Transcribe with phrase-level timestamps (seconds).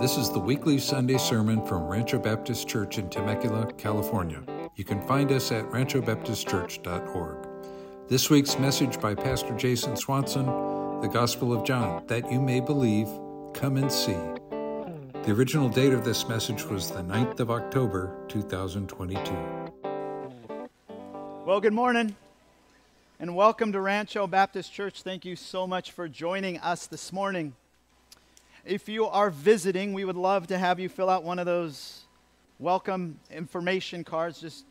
[0.00, 4.40] This is the weekly Sunday sermon from Rancho Baptist Church in Temecula, California.
[4.76, 7.48] You can find us at ranchobaptistchurch.org.
[8.06, 10.46] This week's message by Pastor Jason Swanson,
[11.00, 13.08] The Gospel of John, that you may believe,
[13.54, 14.14] come and see.
[15.24, 19.36] The original date of this message was the 9th of October, 2022.
[21.44, 22.14] Well, good morning
[23.18, 25.02] and welcome to Rancho Baptist Church.
[25.02, 27.56] Thank you so much for joining us this morning.
[28.68, 32.02] If you are visiting, we would love to have you fill out one of those
[32.58, 34.42] welcome information cards.
[34.42, 34.66] Just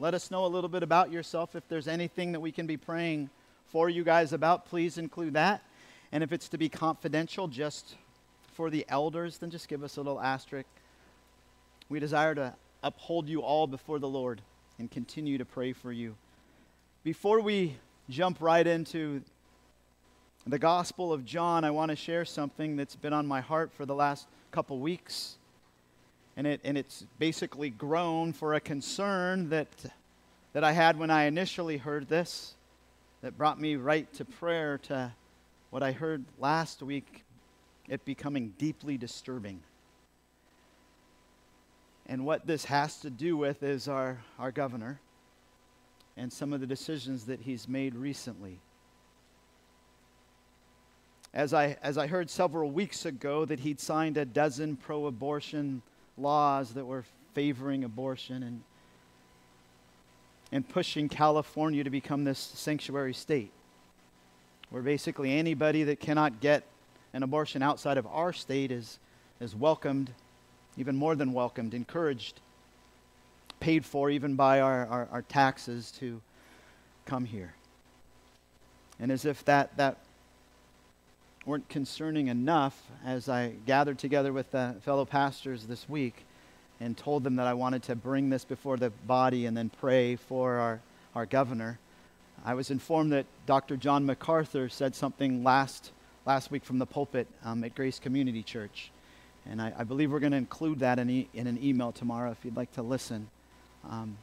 [0.00, 1.54] let us know a little bit about yourself.
[1.54, 3.30] If there's anything that we can be praying
[3.68, 5.62] for you guys about, please include that.
[6.10, 7.94] And if it's to be confidential, just
[8.54, 10.68] for the elders, then just give us a little asterisk.
[11.88, 14.40] We desire to uphold you all before the Lord
[14.80, 16.16] and continue to pray for you.
[17.04, 17.76] Before we
[18.08, 19.22] jump right into
[20.46, 23.84] the Gospel of John, I want to share something that's been on my heart for
[23.84, 25.36] the last couple weeks.
[26.36, 29.68] And, it, and it's basically grown for a concern that,
[30.54, 32.54] that I had when I initially heard this,
[33.20, 35.12] that brought me right to prayer, to
[35.68, 37.24] what I heard last week,
[37.88, 39.60] it becoming deeply disturbing.
[42.06, 45.00] And what this has to do with is our, our governor
[46.16, 48.58] and some of the decisions that he's made recently
[51.32, 55.82] as I, as I heard several weeks ago that he'd signed a dozen pro abortion
[56.18, 58.62] laws that were favoring abortion and,
[60.50, 63.52] and pushing California to become this sanctuary state,
[64.70, 66.64] where basically anybody that cannot get
[67.12, 68.98] an abortion outside of our state is,
[69.40, 70.10] is welcomed,
[70.76, 72.40] even more than welcomed, encouraged,
[73.60, 76.20] paid for even by our, our, our taxes to
[77.06, 77.54] come here.
[78.98, 79.96] And as if that, that
[81.50, 86.24] weren't concerning enough as I gathered together with the fellow pastors this week
[86.78, 90.14] and told them that I wanted to bring this before the body and then pray
[90.14, 90.80] for our,
[91.12, 91.80] our governor.
[92.44, 93.76] I was informed that Dr.
[93.76, 95.90] John MacArthur said something last,
[96.24, 98.92] last week from the pulpit um, at Grace Community Church.
[99.44, 102.30] And I, I believe we're going to include that in, e- in, an email tomorrow
[102.30, 103.28] if you'd like to listen.
[103.90, 104.18] Um,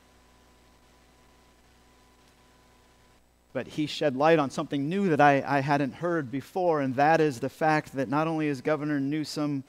[3.57, 7.19] but he shed light on something new that I, I hadn't heard before, and that
[7.19, 9.63] is the fact that not only is Governor Newsom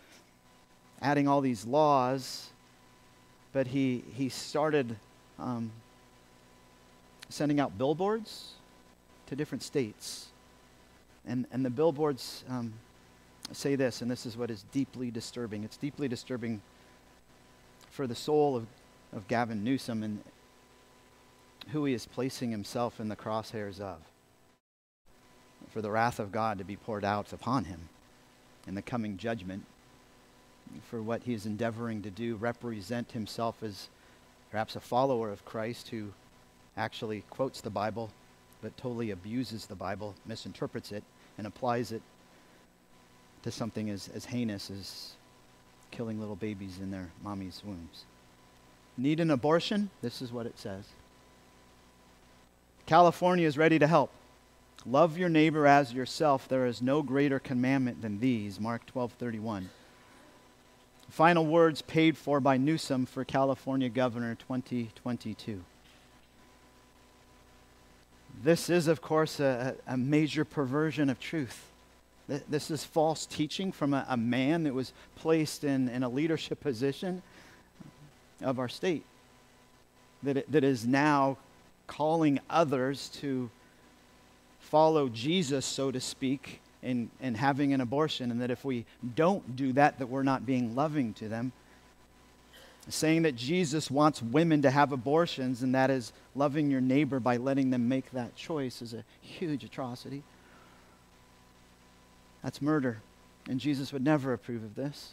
[1.01, 2.51] adding all these laws,
[3.55, 4.95] but he, he started
[5.39, 5.71] um,
[7.31, 8.51] sending out billboards
[9.29, 10.27] to different states.
[11.27, 12.75] And, and the billboards um,
[13.53, 15.65] say this, and this is what is deeply disturbing.
[15.65, 16.61] It's deeply disturbing
[17.91, 18.67] for the soul of,
[19.15, 20.23] of Gavin Newsom and,
[21.73, 23.99] who he is placing himself in the crosshairs of.
[25.71, 27.89] For the wrath of God to be poured out upon him
[28.67, 29.65] in the coming judgment,
[30.91, 33.89] for what he is endeavoring to do, represent himself as
[34.51, 36.13] perhaps a follower of Christ who
[36.77, 38.11] actually quotes the Bible
[38.61, 41.05] but totally abuses the Bible, misinterprets it,
[41.37, 42.03] and applies it
[43.43, 45.13] to something as, as heinous as
[45.91, 48.05] killing little babies in their mommy's wombs.
[48.97, 49.91] Need an abortion?
[50.03, 50.85] This is what it says.
[52.89, 54.11] California is ready to help.
[54.87, 56.49] Love your neighbor as yourself.
[56.49, 58.59] There is no greater commandment than these.
[58.59, 59.69] Mark 12:31.
[61.11, 65.63] Final words paid for by Newsom for California Governor 2022.
[68.43, 71.67] This is, of course, a, a major perversion of truth.
[72.27, 76.61] This is false teaching from a, a man that was placed in, in a leadership
[76.61, 77.21] position
[78.41, 79.05] of our state
[80.23, 81.37] that, it, that is now
[81.89, 83.51] calling others to
[84.61, 88.85] follow Jesus, so to speak, and, and having an abortion, and that if we
[89.17, 91.51] don't do that, that we're not being loving to them.
[92.89, 97.37] Saying that Jesus wants women to have abortions, and that is loving your neighbor by
[97.37, 100.23] letting them make that choice, is a huge atrocity.
[102.43, 103.03] That's murder,
[103.49, 105.13] and Jesus would never approve of this.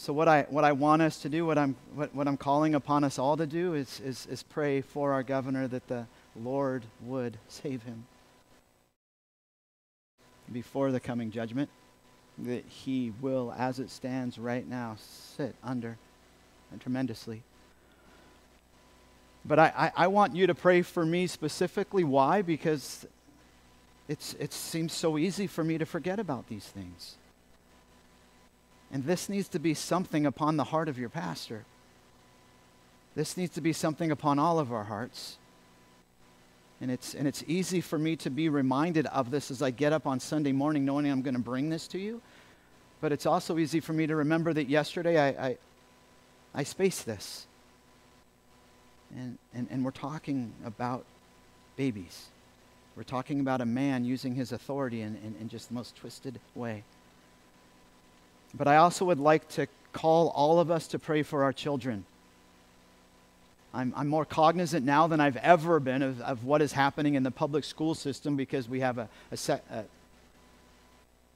[0.00, 2.74] So, what I, what I want us to do, what I'm, what, what I'm calling
[2.74, 6.86] upon us all to do, is, is, is pray for our governor that the Lord
[7.02, 8.06] would save him
[10.50, 11.68] before the coming judgment,
[12.38, 15.98] that he will, as it stands right now, sit under
[16.80, 17.42] tremendously.
[19.44, 22.04] But I, I, I, want you to pray for me specifically.
[22.04, 22.40] Why?
[22.40, 23.06] Because
[24.08, 27.16] it's, it seems so easy for me to forget about these things.
[28.92, 31.64] And this needs to be something upon the heart of your pastor.
[33.14, 35.36] This needs to be something upon all of our hearts.
[36.80, 39.92] And it's, and it's easy for me to be reminded of this as I get
[39.92, 42.20] up on Sunday morning knowing I'm going to bring this to you.
[43.00, 45.58] But it's also easy for me to remember that yesterday I, I,
[46.54, 47.46] I spaced this.
[49.14, 51.04] And, and, and we're talking about
[51.76, 52.26] babies.
[52.96, 56.40] We're talking about a man using his authority in, in, in just the most twisted
[56.54, 56.84] way.
[58.54, 62.04] But I also would like to call all of us to pray for our children.
[63.72, 67.22] I'm, I'm more cognizant now than I've ever been of, of what is happening in
[67.22, 69.84] the public school system because we have a, a set, a,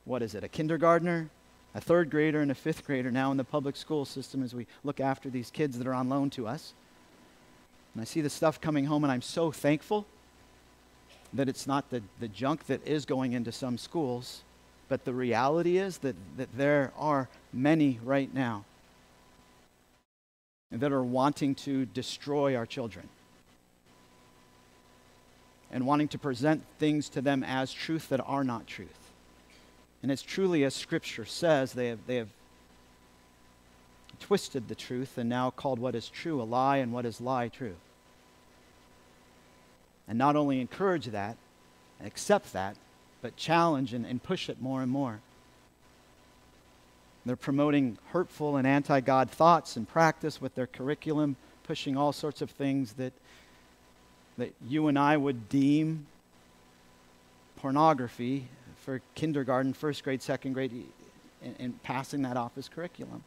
[0.05, 1.31] what is it, a kindergartner,
[1.75, 4.67] a third grader, and a fifth grader now in the public school system as we
[4.83, 6.75] look after these kids that are on loan to us.
[7.95, 10.07] And I see the stuff coming home, and I'm so thankful
[11.33, 14.43] that it's not the, the junk that is going into some schools,
[14.89, 18.65] but the reality is that, that there are many right now
[20.71, 23.09] that are wanting to destroy our children
[25.71, 28.89] and wanting to present things to them as truth that are not truth.
[30.03, 32.29] And it's truly as Scripture says, they have, they have
[34.21, 37.49] twisted the truth and now called what is true a lie and what is lie
[37.49, 37.77] true.
[40.07, 41.37] And not only encourage that,
[42.05, 42.77] accept that,
[43.25, 45.19] but challenge and, and push it more and more.
[47.25, 52.43] They're promoting hurtful and anti God thoughts and practice with their curriculum, pushing all sorts
[52.43, 53.15] of things that,
[54.37, 56.05] that you and I would deem
[57.57, 58.47] pornography
[58.83, 60.85] for kindergarten, first grade, second grade,
[61.43, 63.25] and, and passing that off as curriculum.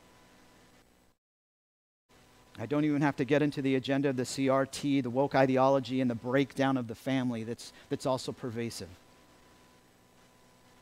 [2.59, 6.01] I don't even have to get into the agenda of the CRT, the woke ideology,
[6.01, 8.89] and the breakdown of the family that's, that's also pervasive.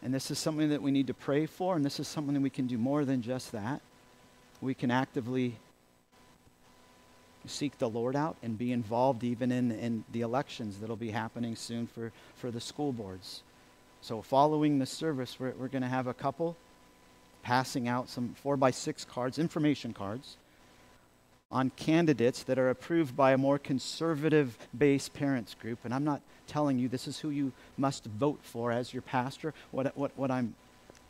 [0.05, 2.41] And this is something that we need to pray for, and this is something that
[2.41, 3.81] we can do more than just that.
[4.61, 5.55] We can actively
[7.47, 11.55] seek the Lord out and be involved even in, in the elections that'll be happening
[11.55, 13.41] soon for, for the school boards.
[14.01, 16.55] So, following the service, we're, we're going to have a couple
[17.41, 20.37] passing out some four by six cards, information cards,
[21.55, 25.79] on candidates that are approved by a more conservative based parents group.
[25.85, 29.53] And I'm not telling you this is who you must vote for as your pastor.
[29.71, 30.53] What, what, what I'm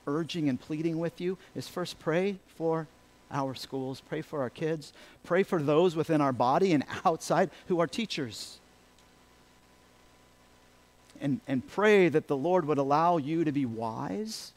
[0.05, 2.87] urging and pleading with you is first pray for
[3.31, 4.93] our schools, pray for our kids,
[5.23, 8.59] pray for those within our body and outside who are teachers.
[11.19, 14.51] And, and pray that the Lord would allow you to be wise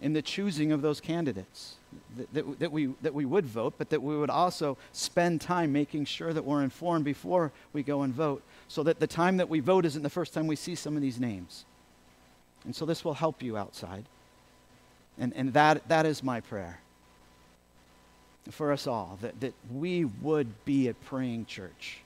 [0.00, 1.74] in the choosing of those candidates.
[2.32, 6.04] That, that, we, that we would vote, but that we would also spend time making
[6.06, 9.60] sure that we're informed before we go and vote, so that the time that we
[9.60, 11.64] vote isn't the first time we see some of these names.
[12.64, 14.04] And so this will help you outside.
[15.18, 16.80] And, and that, that is my prayer
[18.50, 21.98] for us all, that, that we would be a praying church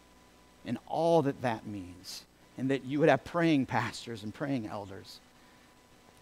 [0.65, 2.25] and all that that means,
[2.57, 5.21] and that you would have praying pastors and praying elders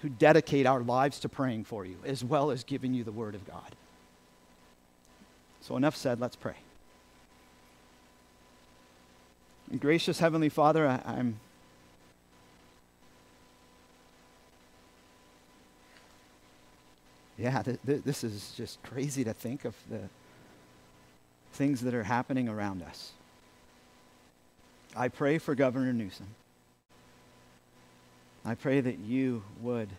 [0.01, 3.35] who dedicate our lives to praying for you, as well as giving you the Word
[3.35, 3.75] of God.
[5.61, 6.55] So, enough said, let's pray.
[9.71, 11.41] And gracious Heavenly Father, I, I'm.
[17.37, 20.01] Yeah, th- th- this is just crazy to think of the
[21.53, 23.13] things that are happening around us.
[24.97, 26.27] I pray for Governor Newsom.
[28.49, 29.91] I pray that you would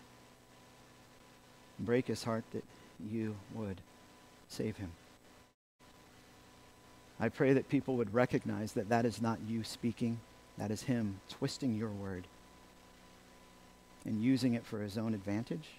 [1.78, 2.64] break his heart, that
[3.12, 3.80] you would
[4.48, 4.92] save him.
[7.20, 10.20] I pray that people would recognize that that is not you speaking,
[10.58, 12.26] that is him twisting your word
[14.04, 15.70] and using it for his own advantage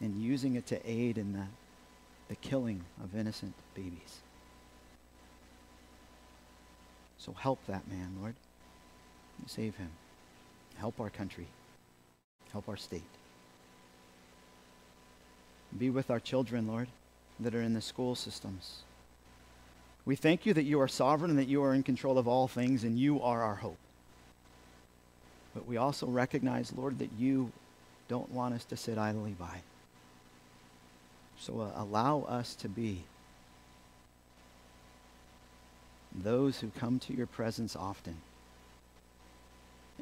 [0.00, 1.44] and using it to aid in the,
[2.30, 4.20] the killing of innocent babies.
[7.18, 8.34] So help that man, Lord.
[9.46, 9.90] Save him.
[10.76, 11.46] Help our country.
[12.52, 13.02] Help our state.
[15.76, 16.88] Be with our children, Lord,
[17.40, 18.82] that are in the school systems.
[20.04, 22.48] We thank you that you are sovereign and that you are in control of all
[22.48, 23.78] things and you are our hope.
[25.54, 27.52] But we also recognize, Lord, that you
[28.08, 29.60] don't want us to sit idly by.
[31.38, 33.02] So uh, allow us to be
[36.14, 38.16] those who come to your presence often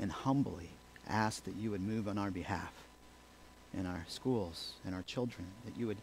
[0.01, 0.71] and humbly
[1.09, 2.73] ask that you would move on our behalf
[3.77, 5.99] in our schools and our children, that you would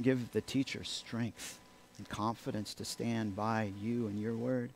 [0.00, 1.58] give the teachers strength
[1.98, 4.70] and confidence to stand by you and your word.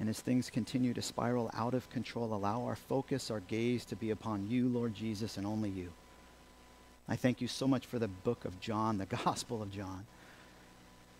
[0.00, 3.96] And as things continue to spiral out of control, allow our focus, our gaze to
[3.96, 5.90] be upon you, Lord Jesus, and only you.
[7.08, 10.06] I thank you so much for the book of John, the Gospel of John,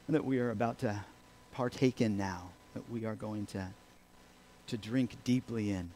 [0.08, 1.04] that we are about to
[1.52, 3.68] partake in now, that we are going to
[4.68, 5.90] to drink deeply in.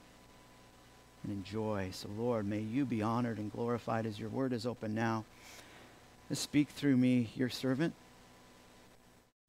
[1.25, 1.91] and enjoy.
[1.93, 5.25] So, Lord, may you be honored and glorified as your word is open now.
[6.33, 7.95] Speak through me, your servant,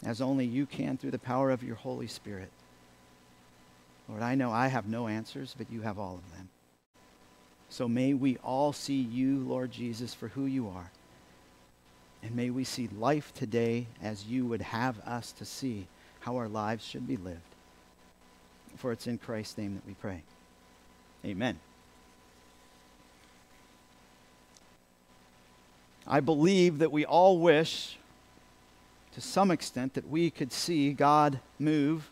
[0.05, 2.51] as only you can through the power of your Holy Spirit.
[4.09, 6.49] Lord, I know I have no answers, but you have all of them.
[7.69, 10.91] So may we all see you, Lord Jesus, for who you are.
[12.23, 15.87] And may we see life today as you would have us to see
[16.21, 17.41] how our lives should be lived.
[18.77, 20.21] For it's in Christ's name that we pray.
[21.25, 21.59] Amen.
[26.05, 27.97] I believe that we all wish,
[29.13, 32.09] to some extent, that we could see God move,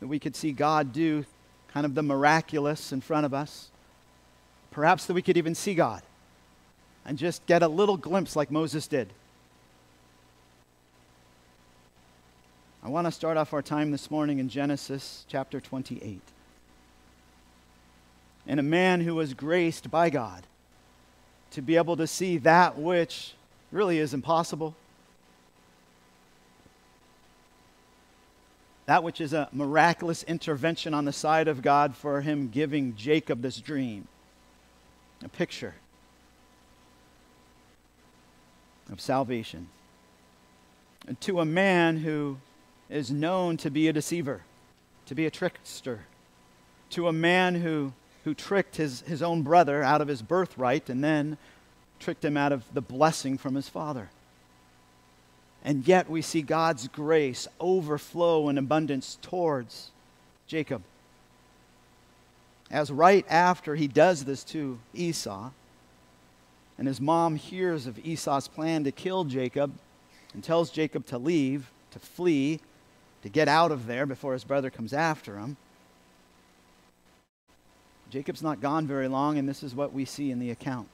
[0.00, 1.24] that we could see God do
[1.72, 3.70] kind of the miraculous in front of us.
[4.70, 6.02] Perhaps that we could even see God
[7.04, 9.08] and just get a little glimpse like Moses did.
[12.84, 16.20] I want to start off our time this morning in Genesis chapter 28.
[18.46, 20.46] And a man who was graced by God
[21.52, 23.32] to be able to see that which
[23.72, 24.76] really is impossible.
[28.84, 33.40] That which is a miraculous intervention on the side of God for him giving Jacob
[33.40, 34.08] this dream,
[35.24, 35.74] a picture
[38.92, 39.68] of salvation.
[41.08, 42.36] And to a man who
[42.88, 44.42] is known to be a deceiver,
[45.06, 46.00] to be a trickster,
[46.90, 47.92] to a man who
[48.24, 51.36] who tricked his, his own brother out of his birthright and then
[52.00, 54.10] tricked him out of the blessing from his father.
[55.62, 59.90] And yet we see God's grace overflow in abundance towards
[60.46, 60.82] Jacob.
[62.70, 65.50] As right after he does this to Esau,
[66.76, 69.72] and his mom hears of Esau's plan to kill Jacob
[70.32, 72.60] and tells Jacob to leave, to flee,
[73.24, 75.56] to get out of there before his brother comes after him.
[78.10, 80.88] Jacob's not gone very long, and this is what we see in the account.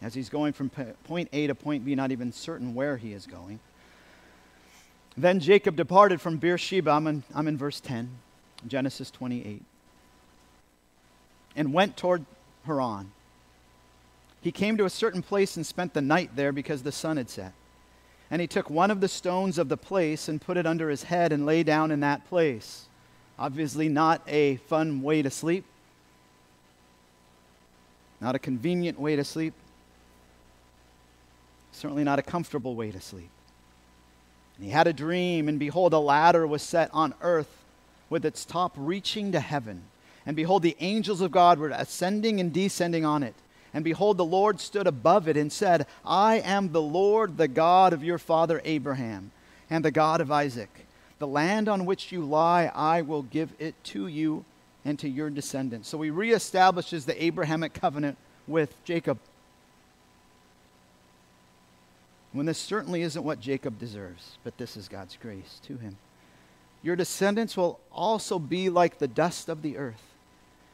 [0.00, 3.26] As he's going from point A to point B, not even certain where he is
[3.26, 3.58] going.
[5.16, 6.90] Then Jacob departed from Beersheba.
[6.92, 8.08] I'm in, I'm in verse 10,
[8.68, 9.64] Genesis 28.
[11.56, 12.24] And went toward
[12.64, 13.10] Haran.
[14.40, 17.28] He came to a certain place and spent the night there because the sun had
[17.28, 17.52] set.
[18.30, 21.04] And he took one of the stones of the place and put it under his
[21.04, 22.86] head and lay down in that place.
[23.38, 25.64] Obviously, not a fun way to sleep,
[28.20, 29.54] not a convenient way to sleep,
[31.70, 33.28] certainly not a comfortable way to sleep.
[34.56, 37.50] And he had a dream, and behold, a ladder was set on earth
[38.08, 39.82] with its top reaching to heaven.
[40.24, 43.34] And behold, the angels of God were ascending and descending on it.
[43.76, 47.92] And behold, the Lord stood above it and said, I am the Lord, the God
[47.92, 49.32] of your father Abraham,
[49.68, 50.86] and the God of Isaac.
[51.18, 54.46] The land on which you lie, I will give it to you
[54.86, 55.90] and to your descendants.
[55.90, 58.16] So he reestablishes the Abrahamic covenant
[58.46, 59.18] with Jacob.
[62.32, 65.98] When this certainly isn't what Jacob deserves, but this is God's grace to him.
[66.82, 70.14] Your descendants will also be like the dust of the earth,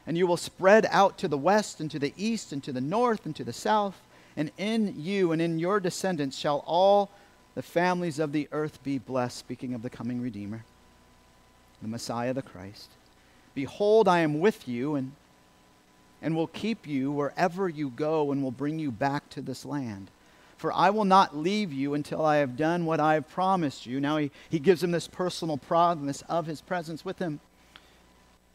[0.06, 2.80] and you will spread out to the west and to the east and to the
[2.80, 4.00] north and to the south,
[4.36, 7.10] and in you and in your descendants shall all
[7.54, 10.64] the families of the earth be blessed, speaking of the coming Redeemer,
[11.82, 12.88] the Messiah, the Christ.
[13.54, 15.12] Behold, I am with you and,
[16.22, 20.10] and will keep you wherever you go and will bring you back to this land.
[20.56, 24.00] For I will not leave you until I have done what I have promised you.
[24.00, 27.40] Now he, he gives him this personal promise of his presence with him.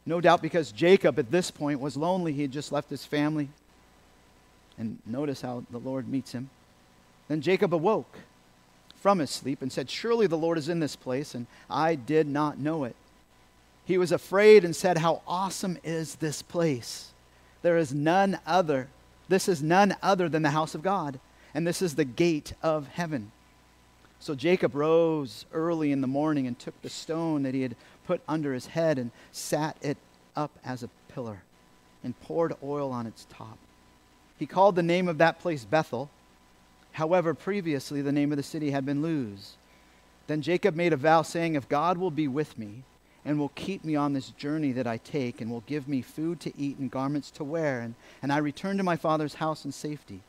[0.08, 2.32] No doubt because Jacob at this point was lonely.
[2.32, 3.50] He had just left his family.
[4.78, 6.48] And notice how the Lord meets him.
[7.28, 8.16] Then Jacob awoke
[9.02, 12.26] from his sleep and said, Surely the Lord is in this place, and I did
[12.26, 12.96] not know it.
[13.84, 17.10] He was afraid and said, How awesome is this place!
[17.60, 18.88] There is none other.
[19.28, 21.20] This is none other than the house of God,
[21.52, 23.30] and this is the gate of heaven.
[24.20, 27.76] So Jacob rose early in the morning and took the stone that he had
[28.08, 29.98] put under his head and sat it
[30.34, 31.44] up as a pillar
[32.02, 33.58] and poured oil on its top.
[34.36, 36.10] He called the name of that place Bethel
[36.98, 39.56] However, previously the name of the city had been Luz.
[40.26, 42.82] Then Jacob made a vow, saying, If God will be with me
[43.24, 46.40] and will keep me on this journey that I take, and will give me food
[46.40, 49.70] to eat and garments to wear, and, and I return to my father's house in
[49.70, 50.20] safety,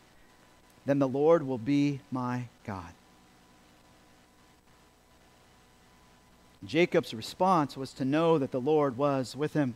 [0.86, 2.94] then the Lord will be my God.
[6.66, 9.76] Jacob's response was to know that the Lord was with him.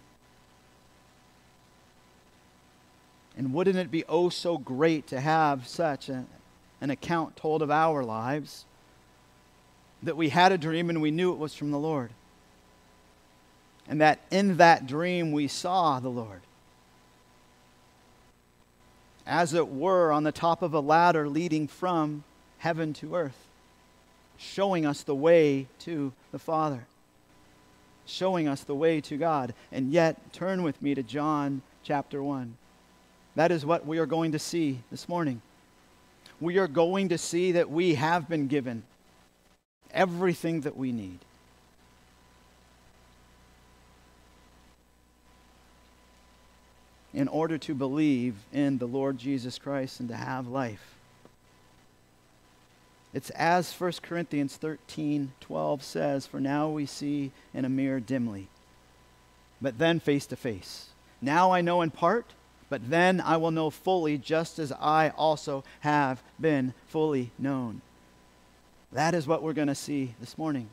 [3.37, 6.25] And wouldn't it be oh so great to have such a,
[6.81, 8.65] an account told of our lives,
[10.03, 12.11] that we had a dream and we knew it was from the Lord.
[13.87, 16.41] And that in that dream we saw the Lord.
[19.25, 22.25] As it were, on the top of a ladder leading from
[22.57, 23.47] heaven to earth,
[24.37, 26.85] showing us the way to the Father,
[28.05, 29.53] showing us the way to God.
[29.71, 32.57] And yet, turn with me to John chapter 1.
[33.35, 35.41] That is what we are going to see this morning.
[36.41, 38.83] We are going to see that we have been given
[39.91, 41.19] everything that we need.
[47.13, 50.95] In order to believe in the Lord Jesus Christ and to have life.
[53.13, 58.47] It's as 1 Corinthians 13 12 says, For now we see in a mirror dimly,
[59.61, 60.87] but then face to face.
[61.21, 62.33] Now I know in part,
[62.69, 67.81] but then I will know fully, just as I also have been fully known.
[68.91, 70.69] That is what we're going to see this morning.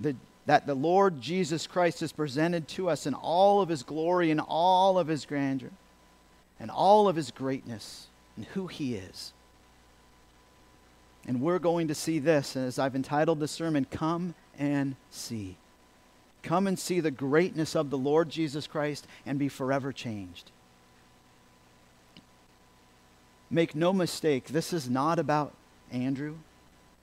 [0.00, 0.14] The,
[0.46, 4.40] that the Lord Jesus Christ is presented to us in all of his glory and
[4.40, 5.70] all of his grandeur
[6.60, 8.06] and all of his greatness
[8.36, 9.32] and who he is.
[11.28, 15.58] And we're going to see this, as I've entitled the sermon, Come and See.
[16.42, 20.50] Come and see the greatness of the Lord Jesus Christ and be forever changed.
[23.50, 25.52] Make no mistake, this is not about
[25.92, 26.36] Andrew.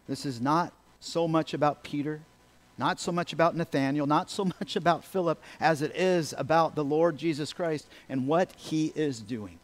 [0.07, 2.21] This is not so much about Peter,
[2.79, 6.83] not so much about Nathanael, not so much about Philip as it is about the
[6.83, 9.59] Lord Jesus Christ and what he is doing.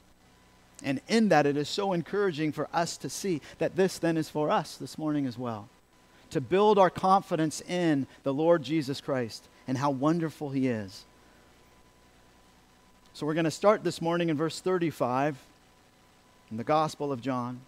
[0.83, 4.29] And in that, it is so encouraging for us to see that this then is
[4.29, 5.69] for us this morning as well.
[6.31, 11.05] To build our confidence in the Lord Jesus Christ and how wonderful he is.
[13.13, 15.37] So we're going to start this morning in verse 35
[16.49, 17.61] in the Gospel of John,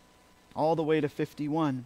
[0.55, 1.85] all the way to 51.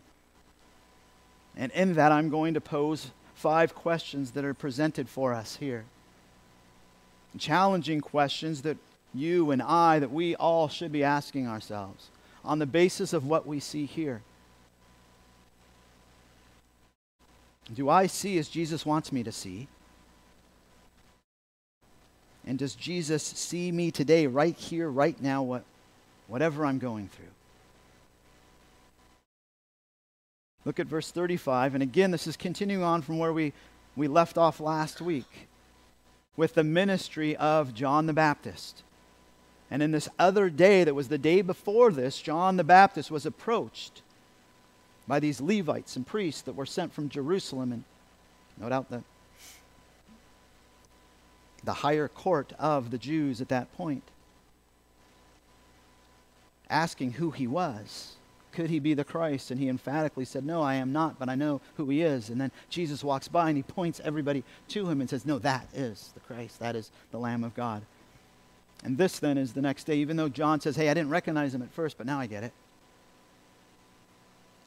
[1.56, 5.86] And in that, I'm going to pose five questions that are presented for us here.
[7.38, 8.78] Challenging questions that
[9.18, 12.10] you and I, that we all should be asking ourselves
[12.44, 14.22] on the basis of what we see here.
[17.74, 19.68] Do I see as Jesus wants me to see?
[22.46, 25.64] And does Jesus see me today, right here, right now, what,
[26.28, 27.26] whatever I'm going through?
[30.64, 31.74] Look at verse 35.
[31.76, 33.52] And again, this is continuing on from where we,
[33.98, 35.48] we left off last week
[36.38, 38.84] with the ministry of John the Baptist.
[39.70, 43.26] And in this other day, that was the day before this, John the Baptist was
[43.26, 44.02] approached
[45.08, 47.84] by these Levites and priests that were sent from Jerusalem, and
[48.58, 49.04] no doubt the,
[51.64, 54.04] the higher court of the Jews at that point,
[56.70, 58.18] asking who he was
[58.58, 59.52] could he be the Christ?
[59.52, 62.32] And he emphatically said, No, I am not, but I know who he is.
[62.32, 65.68] And then Jesus walks by and he points everybody to him and says, No, that
[65.76, 66.60] is the Christ.
[66.60, 67.84] That is the Lamb of God.
[68.84, 71.54] And this then is the next day, even though John says, Hey, I didn't recognize
[71.54, 72.54] him at first, but now I get it.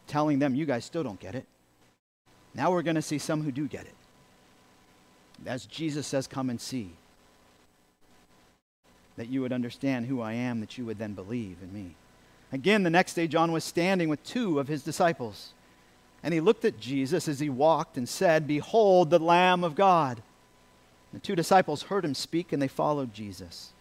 [0.07, 1.47] Telling them, You guys still don't get it.
[2.55, 3.95] Now we're going to see some who do get it.
[5.47, 6.91] As Jesus says, Come and see.
[9.17, 11.95] That you would understand who I am, that you would then believe in me.
[12.53, 15.53] Again, the next day, John was standing with two of his disciples.
[16.23, 20.23] And he looked at Jesus as he walked and said, Behold, the Lamb of God.
[21.13, 23.73] The two disciples heard him speak, and they followed Jesus.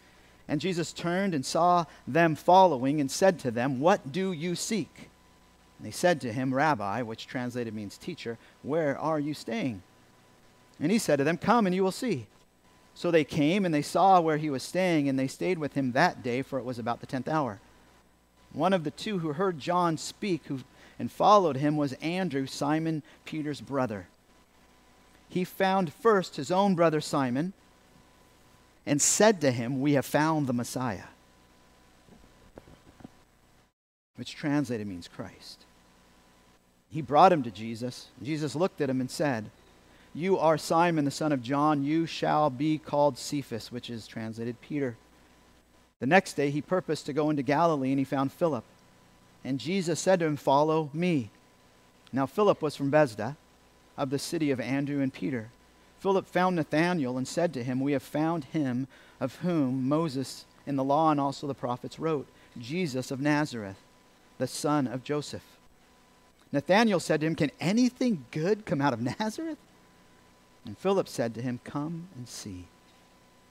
[0.50, 5.10] And Jesus turned and saw them following and said to them, What do you seek?
[5.78, 9.84] And they said to him, Rabbi, which translated means teacher, where are you staying?
[10.80, 12.26] And he said to them, Come and you will see.
[12.96, 15.92] So they came and they saw where he was staying, and they stayed with him
[15.92, 17.60] that day, for it was about the tenth hour.
[18.52, 20.62] One of the two who heard John speak who,
[20.98, 24.08] and followed him was Andrew, Simon Peter's brother.
[25.30, 27.54] He found first his own brother Simon
[28.90, 31.10] and said to him, We have found the Messiah,
[34.16, 35.64] which translated means Christ.
[36.90, 38.08] He brought him to Jesus.
[38.24, 39.52] Jesus looked at him and said,
[40.16, 41.84] You are Simon, the son of John.
[41.84, 44.96] You shall be called Cephas, which is translated Peter.
[46.00, 48.64] The next day he purposed to go into Galilee, and he found Philip.
[49.46, 51.30] And Jesus said to him, Follow me.
[52.12, 53.38] Now Philip was from Bethsaida,
[53.96, 55.52] of the city of Andrew and Peter.
[56.00, 58.88] Philip found Nathanael and said to him, We have found him
[59.20, 63.78] of whom Moses in the law and also the prophets wrote, Jesus of Nazareth,
[64.38, 65.44] the son of Joseph.
[66.52, 69.58] Nathanael said to him, Can anything good come out of Nazareth?
[70.66, 72.66] And Philip said to him, Come and see.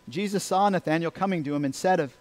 [0.09, 2.17] Jesus saw Nathanael coming to him and said of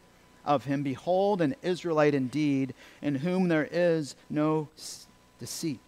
[0.48, 4.70] of him, Behold, an Israelite indeed, in whom there is no
[5.40, 5.80] deceit.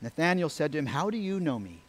[0.00, 1.80] Nathanael said to him, How do you know me?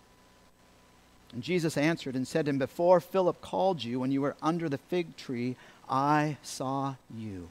[1.33, 4.67] And Jesus answered and said to him, Before Philip called you, when you were under
[4.67, 5.55] the fig tree,
[5.89, 7.49] I saw you.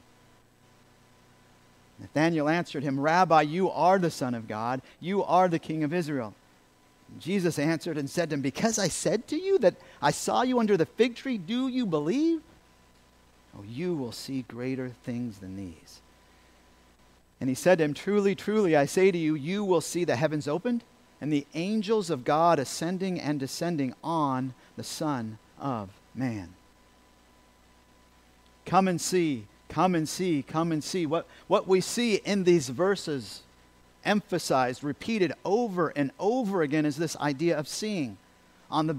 [1.99, 4.81] Nathanael answered him, Rabbi, you are the Son of God.
[4.99, 6.33] You are the King of Israel.
[7.11, 10.41] And Jesus answered and said to him, Because I said to you that I saw
[10.41, 12.41] you under the fig tree, do you believe?
[13.57, 16.01] Oh, you will see greater things than these.
[17.39, 20.15] And he said to him, Truly, truly, I say to you, you will see the
[20.15, 20.83] heavens opened
[21.21, 26.49] and the angels of God ascending and descending on the Son of Man.
[28.65, 31.05] Come and see, come and see, come and see.
[31.05, 33.43] What, what we see in these verses,
[34.03, 38.17] emphasized, repeated over and over again, is this idea of seeing
[38.71, 38.97] on the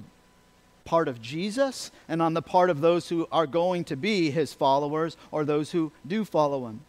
[0.84, 4.52] part of Jesus and on the part of those who are going to be his
[4.52, 6.80] followers or those who do follow him.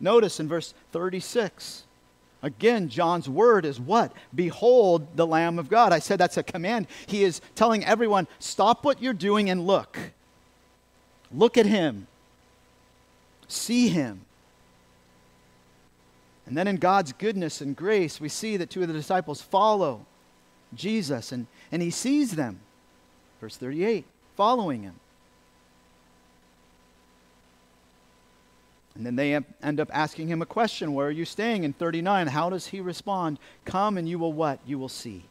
[0.00, 1.84] Notice in verse 36
[2.42, 4.12] Again, John's word is what?
[4.34, 5.92] Behold the Lamb of God.
[5.92, 6.86] I said that's a command.
[7.06, 9.98] He is telling everyone, stop what you're doing and look.
[11.32, 12.06] Look at him.
[13.48, 14.20] See him.
[16.46, 20.06] And then in God's goodness and grace, we see that two of the disciples follow
[20.74, 22.60] Jesus and, and he sees them.
[23.40, 24.04] Verse 38,
[24.36, 24.94] following him.
[28.98, 31.62] And then they end up asking him a question Where are you staying?
[31.62, 33.38] In 39, how does he respond?
[33.64, 34.58] Come and you will what?
[34.66, 35.22] You will see.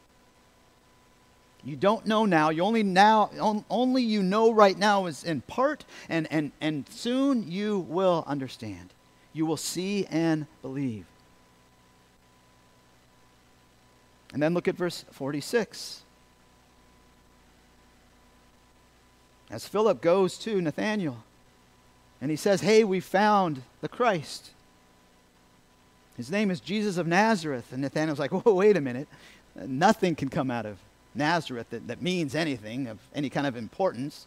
[1.62, 2.48] You don't know now.
[2.48, 3.30] You only now
[3.68, 8.94] only you know right now is in part, and, and, and soon you will understand.
[9.34, 11.04] You will see and believe.
[14.32, 16.02] And then look at verse 46.
[19.50, 21.22] As Philip goes to Nathanael,
[22.20, 24.50] and he says, Hey, we found the Christ.
[26.16, 27.72] His name is Jesus of Nazareth.
[27.72, 29.08] And Nathanael's like, Whoa, wait a minute.
[29.54, 30.78] Nothing can come out of
[31.14, 34.26] Nazareth that, that means anything of any kind of importance.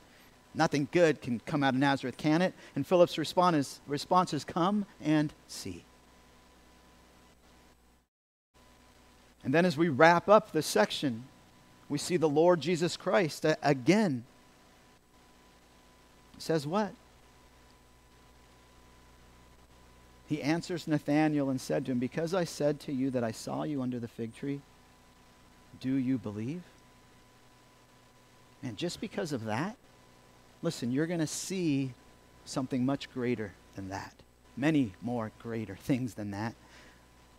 [0.54, 2.54] Nothing good can come out of Nazareth, can it?
[2.76, 5.84] And Philip's response is, response is Come and see.
[9.44, 11.24] And then as we wrap up this section,
[11.90, 14.24] we see the Lord Jesus Christ again.
[16.38, 16.94] says what?
[20.32, 23.64] He answers Nathanael and said to him, Because I said to you that I saw
[23.64, 24.62] you under the fig tree,
[25.82, 26.62] do you believe?
[28.64, 29.76] And just because of that,
[30.62, 31.92] listen, you're going to see
[32.46, 34.14] something much greater than that.
[34.56, 36.56] Many more greater things than that.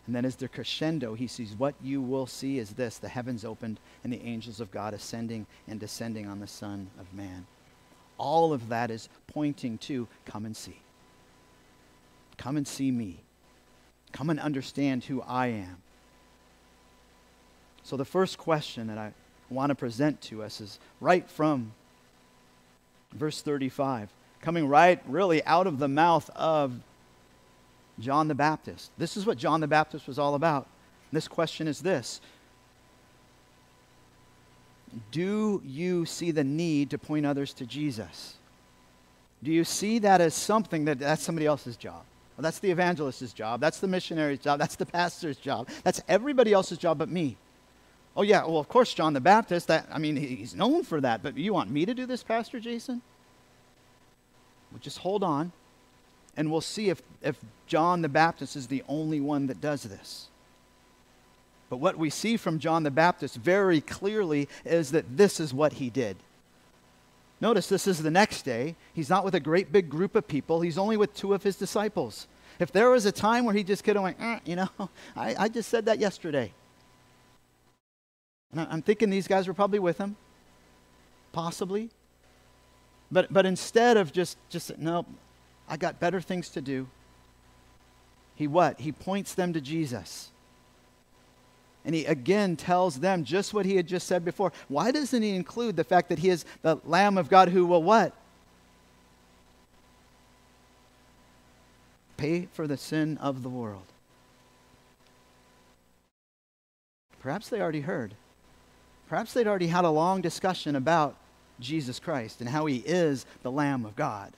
[0.06, 3.42] And then as the crescendo, he sees what you will see is this the heavens
[3.42, 7.46] opened and the angels of God ascending and descending on the Son of Man.
[8.18, 10.81] All of that is pointing to come and see.
[12.36, 13.22] Come and see me.
[14.12, 15.76] Come and understand who I am.
[17.82, 19.12] So, the first question that I
[19.50, 21.72] want to present to us is right from
[23.12, 26.74] verse 35, coming right really out of the mouth of
[27.98, 28.90] John the Baptist.
[28.98, 30.68] This is what John the Baptist was all about.
[31.12, 32.20] This question is this
[35.10, 38.36] Do you see the need to point others to Jesus?
[39.42, 42.04] Do you see that as something that that's somebody else's job?
[42.36, 43.60] Well, that's the evangelist's job.
[43.60, 44.58] That's the missionary's job.
[44.58, 45.68] That's the pastor's job.
[45.84, 47.36] That's everybody else's job but me.
[48.16, 51.22] Oh, yeah, well, of course, John the Baptist, that, I mean, he's known for that,
[51.22, 53.00] but you want me to do this, Pastor Jason?
[54.70, 55.52] Well, just hold on,
[56.36, 60.28] and we'll see if, if John the Baptist is the only one that does this.
[61.70, 65.74] But what we see from John the Baptist very clearly is that this is what
[65.74, 66.18] he did.
[67.42, 68.76] Notice this is the next day.
[68.94, 71.56] He's not with a great big group of people, he's only with two of his
[71.56, 72.28] disciples.
[72.60, 74.68] If there was a time where he just could have went, eh, you know,
[75.16, 76.52] I, I just said that yesterday.
[78.52, 80.14] And I'm thinking these guys were probably with him,
[81.32, 81.90] possibly.
[83.10, 85.04] But, but instead of just, just, no,
[85.68, 86.86] I got better things to do,
[88.36, 88.78] he what?
[88.80, 90.30] He points them to Jesus.
[91.84, 94.52] And he again tells them just what he had just said before.
[94.68, 97.82] Why doesn't he include the fact that he is the Lamb of God who will
[97.82, 98.12] what?
[102.16, 103.82] Pay for the sin of the world.
[107.20, 108.14] Perhaps they already heard.
[109.08, 111.16] Perhaps they'd already had a long discussion about
[111.60, 114.32] Jesus Christ and how he is the Lamb of God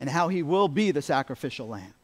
[0.00, 1.94] and how he will be the sacrificial lamb.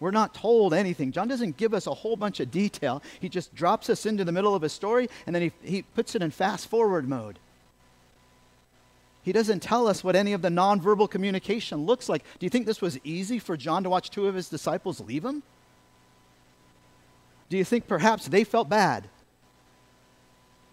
[0.00, 1.10] We're not told anything.
[1.12, 3.02] John doesn't give us a whole bunch of detail.
[3.20, 6.14] He just drops us into the middle of a story and then he, he puts
[6.14, 7.38] it in fast forward mode.
[9.22, 12.22] He doesn't tell us what any of the nonverbal communication looks like.
[12.38, 15.24] Do you think this was easy for John to watch two of his disciples leave
[15.24, 15.42] him?
[17.50, 19.08] Do you think perhaps they felt bad?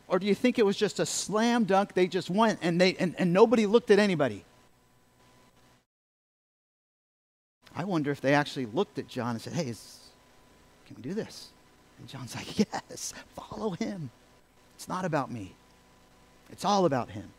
[0.08, 1.94] Or do you think it was just a slam dunk?
[1.94, 4.46] They just went and, they, and, and nobody looked at anybody.
[7.76, 10.00] I wonder if they actually looked at John and said, Hey, is,
[10.88, 11.50] can we do this?
[12.00, 12.60] And John's like,
[12.90, 14.12] Yes, follow him.
[14.76, 15.56] It's not about me,
[16.52, 17.30] it's all about him.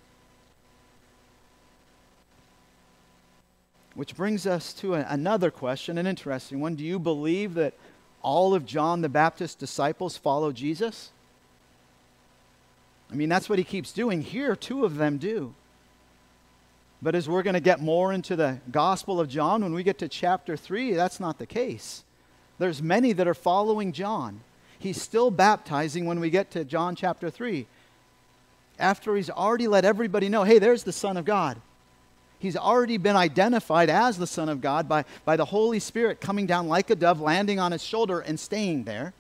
[3.94, 6.74] Which brings us to a, another question, an interesting one.
[6.74, 7.72] Do you believe that
[8.20, 11.12] all of John the Baptist's disciples follow Jesus?
[13.10, 14.20] I mean, that's what he keeps doing.
[14.20, 15.54] Here, two of them do.
[17.06, 19.98] But as we're going to get more into the Gospel of John, when we get
[19.98, 22.02] to chapter 3, that's not the case.
[22.58, 24.40] There's many that are following John.
[24.80, 27.68] He's still baptizing when we get to John chapter 3.
[28.80, 31.60] After he's already let everybody know, hey, there's the Son of God.
[32.40, 36.46] He's already been identified as the Son of God by, by the Holy Spirit coming
[36.46, 39.14] down like a dove, landing on his shoulder, and staying there.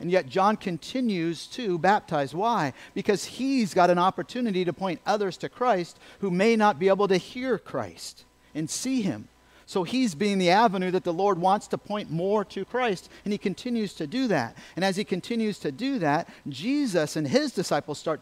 [0.00, 2.34] And yet, John continues to baptize.
[2.34, 2.72] Why?
[2.94, 7.08] Because he's got an opportunity to point others to Christ who may not be able
[7.08, 9.28] to hear Christ and see him.
[9.66, 13.32] So he's being the avenue that the Lord wants to point more to Christ, and
[13.32, 14.56] he continues to do that.
[14.76, 18.20] And as he continues to do that, Jesus and his disciples start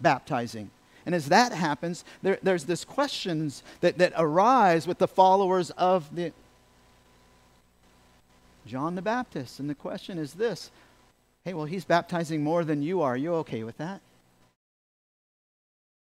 [0.00, 0.70] baptizing.
[1.04, 6.14] And as that happens, there, there's this questions that, that arise with the followers of
[6.14, 6.32] the
[8.66, 9.58] John the Baptist.
[9.58, 10.70] And the question is this
[11.48, 13.14] Hey, well, he's baptizing more than you are.
[13.14, 14.02] Are you okay with that?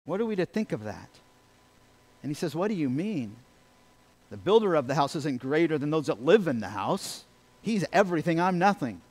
[0.06, 1.10] What are we to think of that?
[2.22, 3.36] And he says, What do you mean?
[4.30, 7.24] The builder of the house isn't greater than those that live in the house.
[7.64, 9.02] He's everything, I'm nothing.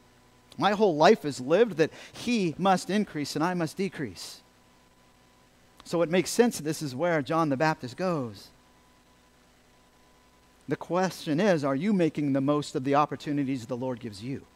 [0.57, 4.43] My whole life is lived that he must increase and I must decrease.
[5.83, 8.47] So it makes sense this is where John the Baptist goes.
[10.69, 14.47] The question is are you making the most of the opportunities the Lord gives you?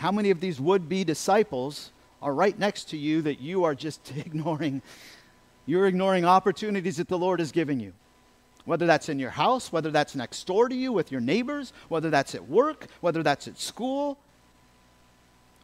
[0.00, 1.90] How many of these would be disciples
[2.22, 4.80] are right next to you that you are just ignoring?
[5.66, 7.92] You're ignoring opportunities that the Lord has given you.
[8.64, 12.08] Whether that's in your house, whether that's next door to you with your neighbors, whether
[12.08, 14.16] that's at work, whether that's at school,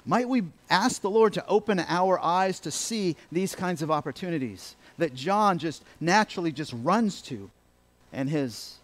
[0.05, 4.77] might we ask the Lord to open our eyes to see these kinds of opportunities
[4.99, 7.51] that John just naturally just runs to
[8.13, 8.75] and his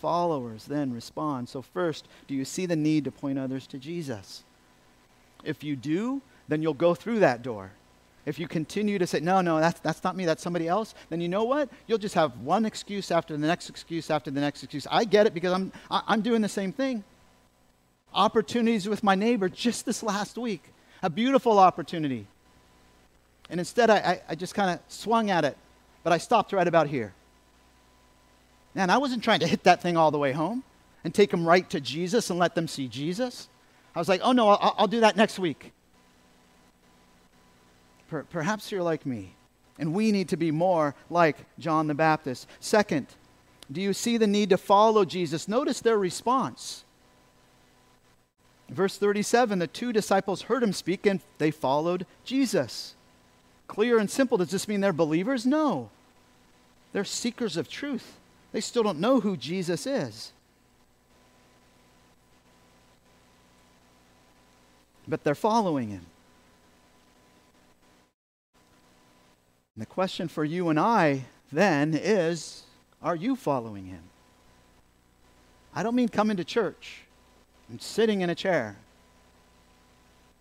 [0.00, 1.48] followers then respond.
[1.48, 4.42] So first, do you see the need to point others to Jesus?
[5.44, 7.72] If you do, then you'll go through that door.
[8.24, 11.20] If you continue to say, no, no, that's, that's not me, that's somebody else, then
[11.20, 11.68] you know what?
[11.88, 14.86] You'll just have one excuse after the next excuse after the next excuse.
[14.90, 17.02] I get it because I'm, I, am i am doing the same thing
[18.14, 20.62] opportunities with my neighbor just this last week.
[21.02, 22.26] A beautiful opportunity.
[23.50, 25.56] And instead, I, I, I just kind of swung at it,
[26.04, 27.12] but I stopped right about here.
[28.74, 30.62] Man, I wasn't trying to hit that thing all the way home
[31.04, 33.48] and take them right to Jesus and let them see Jesus.
[33.94, 35.72] I was like, oh no, I'll, I'll do that next week.
[38.08, 39.34] Per, perhaps you're like me,
[39.78, 42.46] and we need to be more like John the Baptist.
[42.60, 43.06] Second,
[43.70, 45.48] do you see the need to follow Jesus?
[45.48, 46.84] Notice their response.
[48.68, 52.94] Verse 37 the two disciples heard him speak and they followed Jesus.
[53.68, 54.38] Clear and simple.
[54.38, 55.46] Does this mean they're believers?
[55.46, 55.90] No.
[56.92, 58.18] They're seekers of truth.
[58.52, 60.32] They still don't know who Jesus is.
[65.06, 66.06] But they're following him.
[69.74, 72.64] And the question for you and I then is
[73.02, 74.02] are you following him?
[75.74, 77.02] I don't mean coming to church
[77.68, 78.76] and sitting in a chair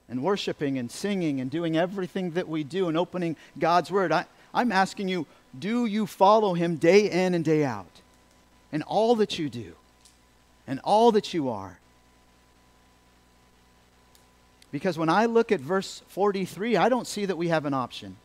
[0.09, 4.11] and worshiping and singing and doing everything that we do and opening God's Word.
[4.11, 5.25] I, I'm asking you,
[5.57, 8.01] do you follow Him day in and day out?
[8.73, 9.73] In all that you do
[10.67, 11.79] and all that you are?
[14.71, 18.15] Because when I look at verse 43, I don't see that we have an option.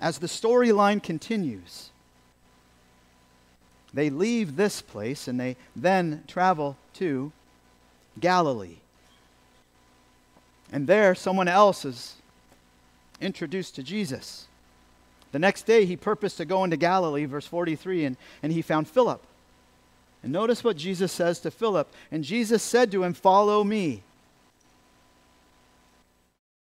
[0.00, 1.90] As the storyline continues,
[3.92, 7.32] they leave this place and they then travel to
[8.18, 8.76] Galilee.
[10.72, 12.14] And there, someone else is
[13.20, 14.46] introduced to Jesus.
[15.32, 18.88] The next day, he purposed to go into Galilee, verse 43, and, and he found
[18.88, 19.22] Philip.
[20.22, 21.88] And notice what Jesus says to Philip.
[22.10, 24.02] And Jesus said to him, Follow me.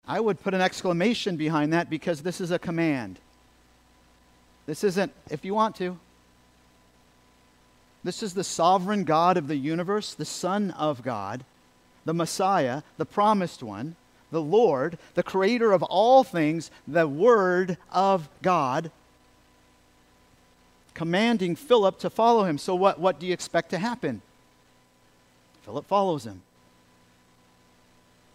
[0.05, 3.19] I would put an exclamation behind that because this is a command.
[4.65, 5.97] This isn't, if you want to,
[8.03, 11.45] this is the sovereign God of the universe, the Son of God,
[12.05, 13.95] the Messiah, the promised one,
[14.31, 18.91] the Lord, the creator of all things, the Word of God,
[20.93, 22.57] commanding Philip to follow him.
[22.57, 24.21] So, what, what do you expect to happen?
[25.63, 26.41] Philip follows him.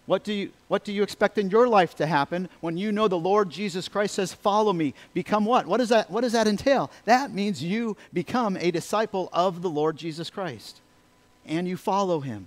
[0.06, 3.08] What do, you, what do you expect in your life to happen when you know
[3.08, 4.94] the Lord Jesus Christ says, Follow me?
[5.12, 5.66] Become what?
[5.66, 6.90] What, is that, what does that entail?
[7.04, 10.80] That means you become a disciple of the Lord Jesus Christ
[11.44, 12.46] and you follow him.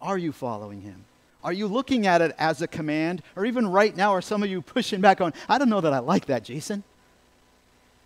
[0.00, 1.04] Are you following him?
[1.44, 3.22] Are you looking at it as a command?
[3.36, 5.92] Or even right now, are some of you pushing back on, I don't know that
[5.92, 6.82] I like that, Jason?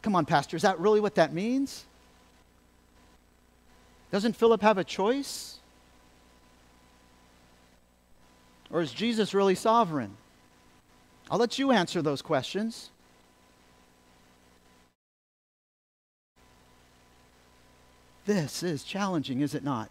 [0.03, 1.85] Come on, Pastor, is that really what that means?
[4.11, 5.59] Doesn't Philip have a choice?
[8.71, 10.17] Or is Jesus really sovereign?
[11.31, 12.91] I'll let you answer those questions.
[18.25, 19.91] This is challenging, is it not?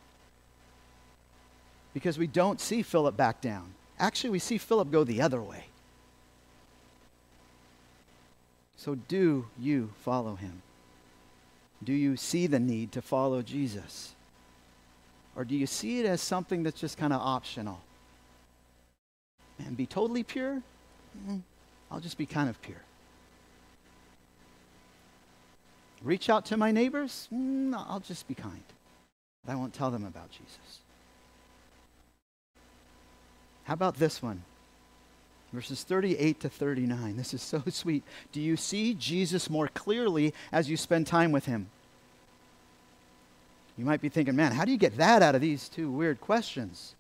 [1.94, 3.74] Because we don't see Philip back down.
[4.00, 5.66] Actually, we see Philip go the other way.
[8.78, 10.62] So, do you follow him?
[11.84, 14.14] Do you see the need to follow Jesus?
[15.36, 17.82] Or do you see it as something that's just kind of optional?
[19.66, 20.62] and be totally pure?
[21.28, 21.42] Mm,
[21.92, 22.82] I'll just be kind of pure.
[26.04, 27.28] Reach out to my neighbors?
[27.34, 28.64] Mm, I'll just be kind.
[29.46, 30.80] But I won't tell them about Jesus.
[33.64, 34.44] How about this one?
[35.58, 37.18] Verses 38 to 39.
[37.18, 38.04] This is so sweet.
[38.32, 41.72] Do you see Jesus more clearly as you spend time with him?
[43.76, 46.22] You might be thinking, man, how do you get that out of these two weird
[46.22, 46.94] questions?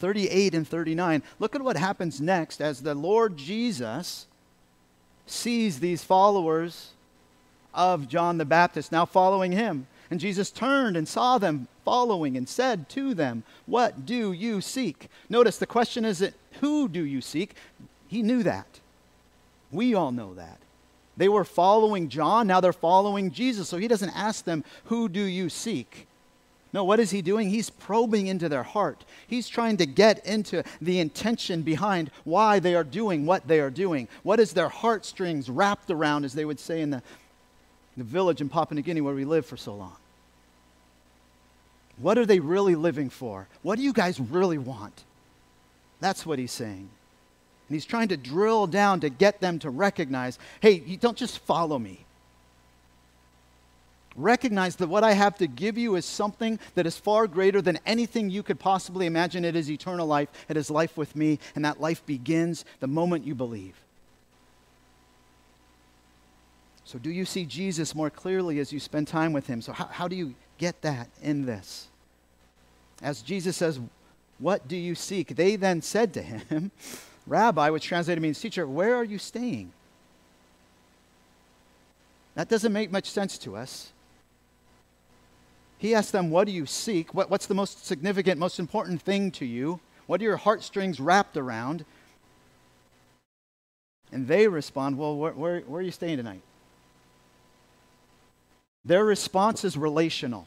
[0.00, 1.22] 38 and 39.
[1.38, 4.26] Look at what happens next as the Lord Jesus
[5.24, 6.90] sees these followers
[7.72, 9.86] of John the Baptist now following him.
[10.10, 15.08] And Jesus turned and saw them following and said to them, What do you seek?
[15.30, 17.54] Notice the question isn't, Who do you seek?
[18.08, 18.80] He knew that.
[19.70, 20.58] We all know that.
[21.16, 23.68] They were following John, now they're following Jesus.
[23.68, 26.06] So he doesn't ask them, Who do you seek?
[26.72, 27.48] No, what is he doing?
[27.48, 29.04] He's probing into their heart.
[29.26, 33.70] He's trying to get into the intention behind why they are doing what they are
[33.70, 34.06] doing.
[34.22, 37.02] What is their heartstrings wrapped around, as they would say in the,
[37.96, 39.96] the village in Papua New Guinea where we lived for so long?
[41.96, 43.48] What are they really living for?
[43.62, 45.04] What do you guys really want?
[46.00, 46.88] That's what he's saying.
[47.68, 51.38] And he's trying to drill down to get them to recognize hey, you don't just
[51.40, 52.04] follow me
[54.18, 57.78] recognize that what I have to give you is something that is far greater than
[57.86, 59.44] anything you could possibly imagine.
[59.44, 63.24] It is eternal life, it is life with me, and that life begins the moment
[63.24, 63.76] you believe.
[66.84, 69.60] So, do you see Jesus more clearly as you spend time with him?
[69.60, 71.86] So, how, how do you get that in this?
[73.02, 73.78] As Jesus says,
[74.38, 75.34] What do you seek?
[75.34, 76.70] They then said to him,
[77.26, 79.72] Rabbi, which translated means teacher, where are you staying?
[82.34, 83.90] That doesn't make much sense to us.
[85.78, 87.12] He asked them, What do you seek?
[87.14, 89.80] What, what's the most significant, most important thing to you?
[90.06, 91.84] What are your heartstrings wrapped around?
[94.12, 96.42] And they respond, Well, where, where, where are you staying tonight?
[98.84, 100.46] Their response is relational.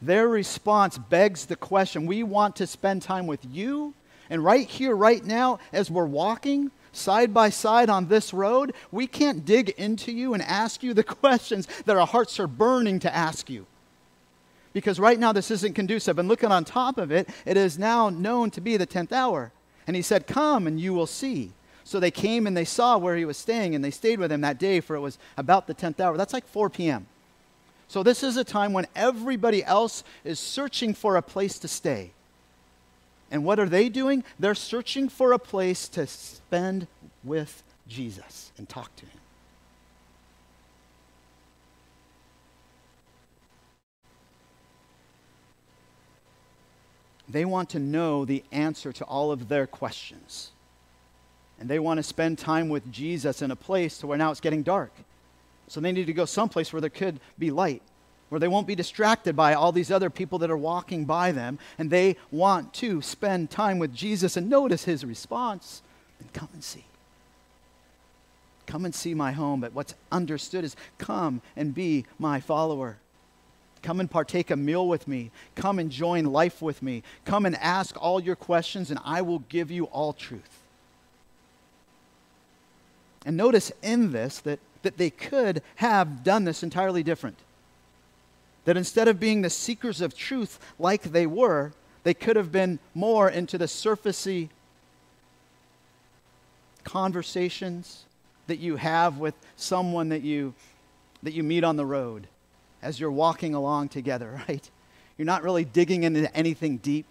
[0.00, 3.94] Their response begs the question we want to spend time with you.
[4.30, 9.06] And right here, right now, as we're walking side by side on this road, we
[9.06, 13.14] can't dig into you and ask you the questions that our hearts are burning to
[13.14, 13.66] ask you
[14.72, 16.18] because right now this isn't conducive.
[16.18, 19.50] And looking on top of it, it is now known to be the 10th hour.
[19.86, 21.52] And he said, Come and you will see.
[21.84, 24.42] So they came and they saw where he was staying, and they stayed with him
[24.42, 26.16] that day, for it was about the 10th hour.
[26.16, 27.06] That's like 4 p.m.
[27.88, 32.12] So this is a time when everybody else is searching for a place to stay.
[33.30, 34.24] And what are they doing?
[34.38, 36.86] They're searching for a place to spend
[37.24, 39.18] with Jesus and talk to him.
[47.30, 50.50] They want to know the answer to all of their questions.
[51.60, 54.40] And they want to spend time with Jesus in a place to where now it's
[54.40, 54.92] getting dark.
[55.68, 57.82] So they need to go someplace where there could be light,
[58.28, 61.58] where they won't be distracted by all these other people that are walking by them.
[61.78, 65.82] And they want to spend time with Jesus and notice his response.
[66.20, 66.84] And come and see.
[68.66, 69.60] Come and see my home.
[69.60, 72.98] But what's understood is come and be my follower.
[73.82, 75.30] Come and partake a meal with me.
[75.54, 77.02] Come and join life with me.
[77.24, 80.62] Come and ask all your questions, and I will give you all truth.
[83.24, 87.38] And notice in this that, that they could have done this entirely different.
[88.64, 91.72] That instead of being the seekers of truth like they were,
[92.04, 94.48] they could have been more into the surfacey
[96.84, 98.04] conversations
[98.46, 100.54] that you have with someone that you,
[101.22, 102.26] that you meet on the road
[102.82, 104.70] as you're walking along together, right?
[105.16, 107.06] You're not really digging into anything deep.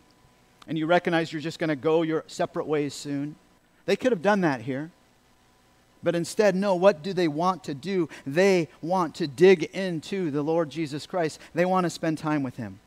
[0.68, 3.36] and you recognize you're just going to go your separate ways soon.
[3.86, 4.92] They could have done that here.
[6.08, 8.08] But instead, no, what do they want to do?
[8.26, 11.38] They want to dig into the Lord Jesus Christ.
[11.54, 12.80] They want to spend time with him.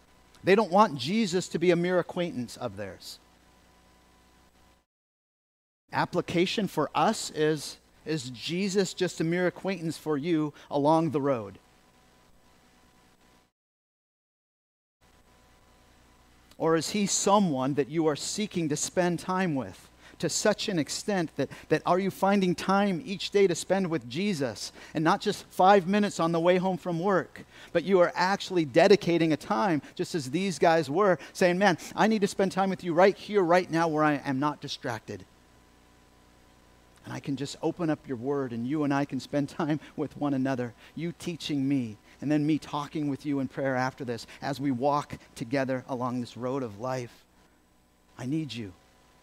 [0.43, 3.19] They don't want Jesus to be a mere acquaintance of theirs.
[5.93, 11.59] Application for us is is Jesus just a mere acquaintance for you along the road?
[16.57, 19.90] Or is he someone that you are seeking to spend time with
[20.21, 24.09] to such an extent that, that are you finding time each day to spend with
[24.09, 28.13] Jesus and not just five minutes on the way home from work, but you are
[28.15, 32.53] actually dedicating a time, just as these guys were, saying, Man, I need to spend
[32.53, 35.25] time with you right here, right now, where I am not distracted.
[37.05, 39.81] And I can just open up your word, and you and I can spend time
[39.97, 40.75] with one another.
[40.95, 44.71] You teaching me and then me talking with you in prayer after this as we
[44.71, 47.25] walk together along this road of life.
[48.19, 48.73] I need you.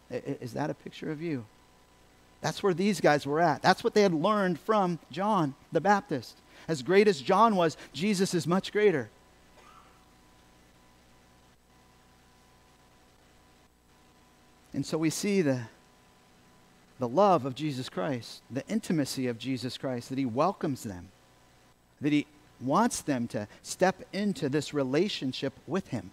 [0.09, 1.45] Is that a picture of you?
[2.41, 3.61] That's where these guys were at.
[3.61, 6.37] That's what they had learned from John the Baptist.
[6.67, 9.09] As great as John was, Jesus is much greater.
[14.73, 15.61] And so we see the,
[16.99, 21.09] the love of Jesus Christ, the intimacy of Jesus Christ, that he welcomes them,
[21.99, 22.27] that he
[22.61, 26.11] wants them to step into this relationship with Him.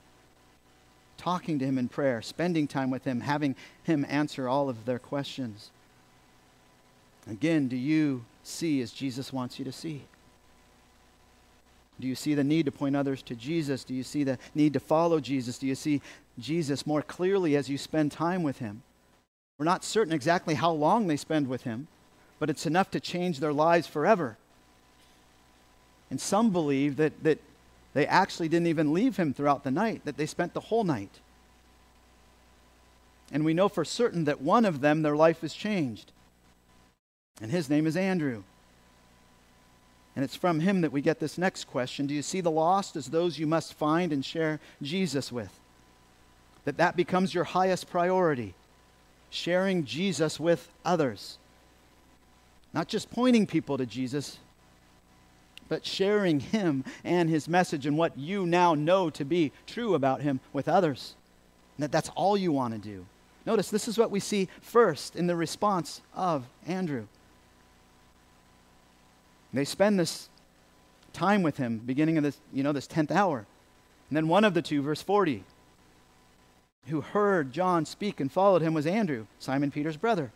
[1.17, 4.99] Talking to Him in prayer, spending time with Him, having Him answer all of their
[4.99, 5.71] questions.
[7.31, 10.03] Again, do you see as Jesus wants you to see?
[12.01, 13.85] Do you see the need to point others to Jesus?
[13.85, 15.59] Do you see the need to follow Jesus?
[15.59, 16.03] Do you see
[16.39, 18.83] Jesus more clearly as you spend time with Him?
[19.59, 21.87] We're not certain exactly how long they spend with Him,
[22.41, 24.37] but it's enough to change their lives forever.
[26.11, 27.39] And some believe that, that
[27.95, 31.21] they actually didn't even leave him throughout the night, that they spent the whole night.
[33.33, 36.13] And we know for certain that one of them, their life is changed.
[37.41, 38.43] And his name is Andrew.
[40.17, 42.97] And it's from him that we get this next question Do you see the lost
[42.97, 45.59] as those you must find and share Jesus with?
[46.65, 48.55] That that becomes your highest priority,
[49.31, 51.39] sharing Jesus with others.
[52.73, 54.39] Not just pointing people to Jesus,
[55.69, 60.23] but sharing him and his message and what you now know to be true about
[60.23, 61.15] him with others.
[61.77, 63.07] And that that's all you want to do.
[63.47, 67.07] Notice this is what we see first in the response of Andrew.
[69.53, 70.29] They spend this
[71.13, 73.47] time with him beginning of this, you know, this 10th hour.
[74.11, 75.45] And then one of the two, verse 40,
[76.87, 80.33] who heard John speak and followed him was Andrew, Simon Peter's brother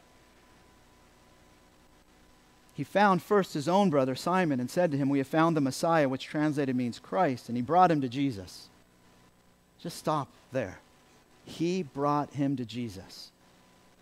[2.78, 5.60] he found first his own brother Simon and said to him, We have found the
[5.60, 7.48] Messiah, which translated means Christ.
[7.48, 8.68] And he brought him to Jesus.
[9.80, 10.78] Just stop there.
[11.44, 13.32] He brought him to Jesus.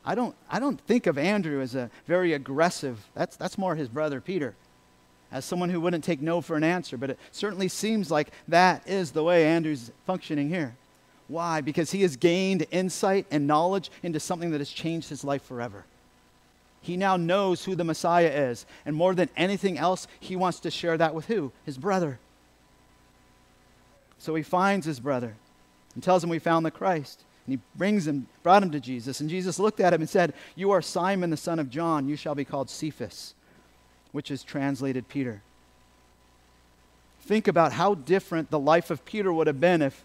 [0.04, 3.88] I don't, I don't think of Andrew as a very aggressive, that's, that's more his
[3.88, 4.54] brother Peter,
[5.32, 8.86] as someone who wouldn't take no for an answer, but it certainly seems like that
[8.86, 10.76] is the way Andrew's functioning here.
[11.28, 11.62] Why?
[11.62, 15.86] Because he has gained insight and knowledge into something that has changed his life forever.
[16.86, 18.64] He now knows who the Messiah is.
[18.84, 21.50] And more than anything else, he wants to share that with who?
[21.64, 22.20] His brother.
[24.18, 25.34] So he finds his brother
[25.94, 27.24] and tells him we found the Christ.
[27.44, 29.18] And he brings him, brought him to Jesus.
[29.18, 32.08] And Jesus looked at him and said, You are Simon the son of John.
[32.08, 33.34] You shall be called Cephas,
[34.12, 35.42] which is translated Peter.
[37.22, 40.04] Think about how different the life of Peter would have been if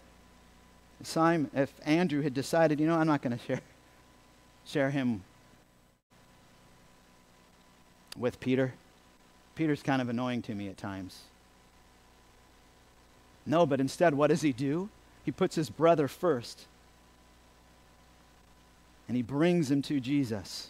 [1.04, 3.60] Simon, if Andrew had decided, you know, I'm not going to share,
[4.64, 5.22] share him
[8.16, 8.74] with Peter.
[9.54, 11.20] Peter's kind of annoying to me at times.
[13.44, 14.88] No, but instead, what does he do?
[15.24, 16.66] He puts his brother first.
[19.08, 20.68] And he brings him to Jesus.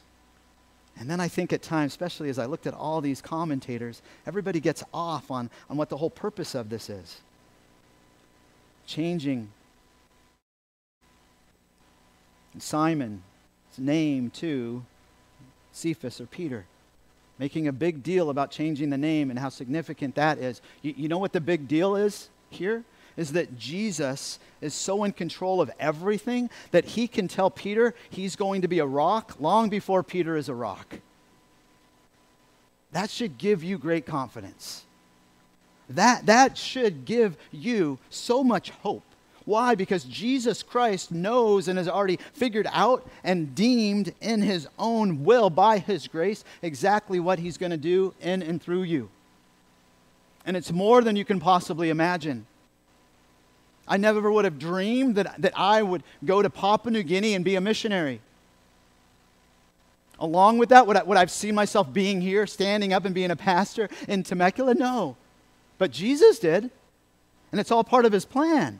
[0.98, 4.60] And then I think at times, especially as I looked at all these commentators, everybody
[4.60, 7.20] gets off on, on what the whole purpose of this is.
[8.86, 9.48] Changing
[12.58, 13.22] Simon's
[13.78, 14.84] name to
[15.72, 16.66] Cephas or Peter
[17.38, 20.60] making a big deal about changing the name and how significant that is.
[20.82, 22.84] You, you know what the big deal is here?
[23.16, 28.36] Is that Jesus is so in control of everything that he can tell Peter he's
[28.36, 30.98] going to be a rock long before Peter is a rock.
[32.92, 34.84] That should give you great confidence.
[35.90, 39.04] That, that should give you so much hope
[39.44, 39.74] why?
[39.74, 45.50] Because Jesus Christ knows and has already figured out and deemed in his own will,
[45.50, 49.08] by his grace, exactly what he's going to do in and through you.
[50.46, 52.46] And it's more than you can possibly imagine.
[53.86, 57.44] I never would have dreamed that, that I would go to Papua New Guinea and
[57.44, 58.20] be a missionary.
[60.20, 63.14] Along with that, would, I, would I have seen myself being here, standing up and
[63.14, 64.74] being a pastor in Temecula?
[64.74, 65.16] No.
[65.78, 66.70] But Jesus did.
[67.50, 68.78] And it's all part of his plan.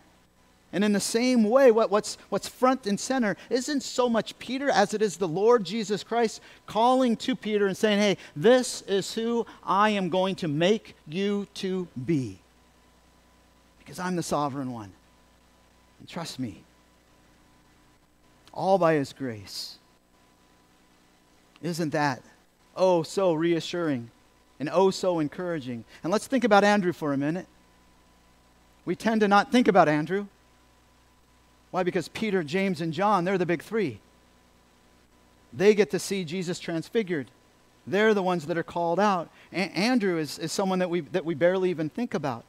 [0.72, 4.70] And in the same way, what, what's, what's front and center isn't so much Peter
[4.70, 9.12] as it is the Lord Jesus Christ calling to Peter and saying, Hey, this is
[9.12, 12.38] who I am going to make you to be.
[13.78, 14.92] Because I'm the sovereign one.
[16.00, 16.62] And trust me,
[18.54, 19.76] all by his grace.
[21.62, 22.22] Isn't that
[22.74, 24.10] oh so reassuring
[24.58, 25.84] and oh so encouraging?
[26.02, 27.46] And let's think about Andrew for a minute.
[28.84, 30.26] We tend to not think about Andrew.
[31.72, 31.82] Why?
[31.82, 33.98] Because Peter, James, and John, they're the big three.
[35.52, 37.26] They get to see Jesus transfigured.
[37.86, 39.30] They're the ones that are called out.
[39.52, 42.44] A- Andrew is, is someone that we, that we barely even think about.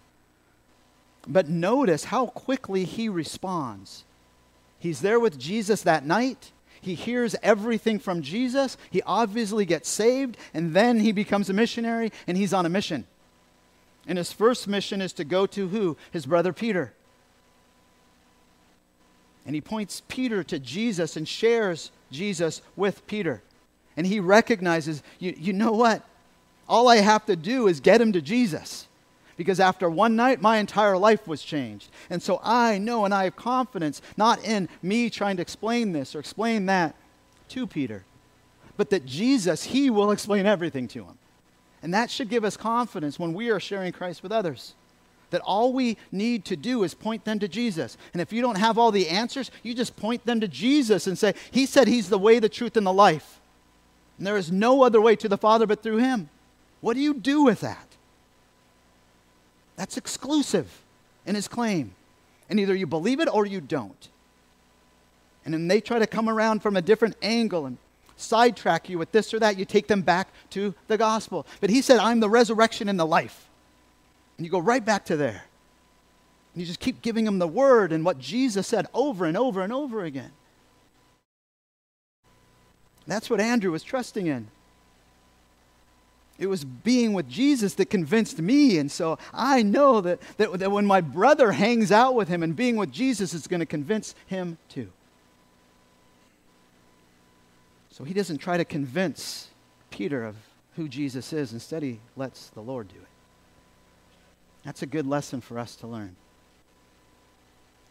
[1.26, 4.04] But notice how quickly he responds.
[4.78, 6.52] He's there with Jesus that night.
[6.82, 8.76] He hears everything from Jesus.
[8.92, 13.08] He obviously gets saved, and then he becomes a missionary, and he's on a mission.
[14.06, 15.96] And his first mission is to go to who?
[16.12, 16.92] His brother Peter.
[19.46, 23.42] And he points Peter to Jesus and shares Jesus with Peter.
[23.98, 26.04] And he recognizes, you, you know what?
[26.68, 28.88] All I have to do is get him to Jesus.
[29.36, 31.90] Because after one night, my entire life was changed.
[32.10, 36.16] And so I know and I have confidence, not in me trying to explain this
[36.16, 36.96] or explain that
[37.50, 38.06] to Peter,
[38.78, 41.18] but that Jesus, he will explain everything to him.
[41.82, 44.76] And that should give us confidence when we are sharing Christ with others
[45.34, 47.98] that all we need to do is point them to Jesus.
[48.14, 51.18] And if you don't have all the answers, you just point them to Jesus and
[51.18, 53.40] say, He said He's the way, the truth, and the life.
[54.18, 56.30] And there is no other way to the Father but through Him.
[56.82, 57.88] What do you do with that?
[59.76, 60.84] That's exclusive
[61.26, 61.96] in His claim.
[62.48, 64.10] And either you believe it or you don't.
[65.46, 67.78] And then they try to come around from a different angle and
[68.18, 71.48] sidetrack you with this or that, you take them back to the gospel.
[71.60, 73.50] But he said, I'm the resurrection and the life.
[74.38, 75.44] And you go right back to there.
[76.54, 79.62] And you just keep giving them the word and what Jesus said over and over
[79.62, 80.32] and over again.
[83.06, 84.48] That's what Andrew was trusting in.
[86.40, 88.78] It was being with Jesus that convinced me.
[88.78, 92.56] And so I know that, that, that when my brother hangs out with him and
[92.56, 94.90] being with Jesus, is going to convince him too.
[97.92, 99.50] So he doesn't try to convince
[99.92, 100.36] Peter of
[100.76, 101.54] who Jesus is.
[101.54, 103.13] Instead, he lets the Lord do it.
[104.64, 106.16] That's a good lesson for us to learn.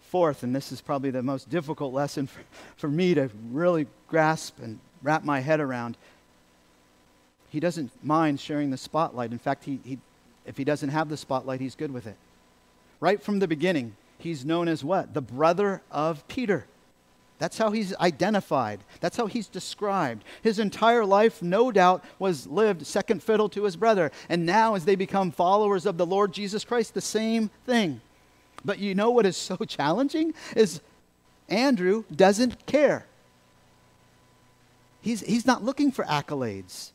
[0.00, 2.40] Fourth, and this is probably the most difficult lesson for,
[2.76, 5.96] for me to really grasp and wrap my head around.
[7.48, 9.32] He doesn't mind sharing the spotlight.
[9.32, 9.98] In fact, he, he,
[10.46, 12.16] if he doesn't have the spotlight, he's good with it.
[13.00, 15.12] Right from the beginning, he's known as what?
[15.12, 16.66] The brother of Peter.
[17.42, 18.84] That's how he's identified.
[19.00, 20.22] That's how he's described.
[20.42, 24.12] His entire life, no doubt, was lived second fiddle to his brother.
[24.28, 28.00] And now, as they become followers of the Lord Jesus Christ, the same thing.
[28.64, 30.34] But you know what is so challenging?
[30.54, 30.82] Is
[31.48, 33.06] Andrew doesn't care.
[35.00, 36.92] He's, he's not looking for accolades,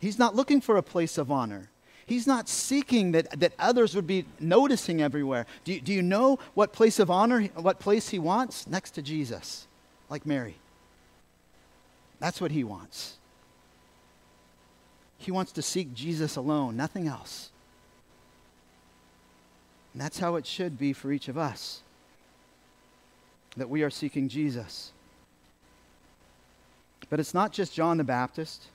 [0.00, 1.68] he's not looking for a place of honor.
[2.06, 5.44] He's not seeking that, that others would be noticing everywhere.
[5.64, 8.68] Do you, do you know what place of honor, what place he wants?
[8.68, 9.66] Next to Jesus,
[10.08, 10.56] like Mary.
[12.20, 13.16] That's what he wants.
[15.18, 17.50] He wants to seek Jesus alone, nothing else.
[19.92, 21.80] And that's how it should be for each of us
[23.56, 24.92] that we are seeking Jesus.
[27.08, 28.66] But it's not just John the Baptist,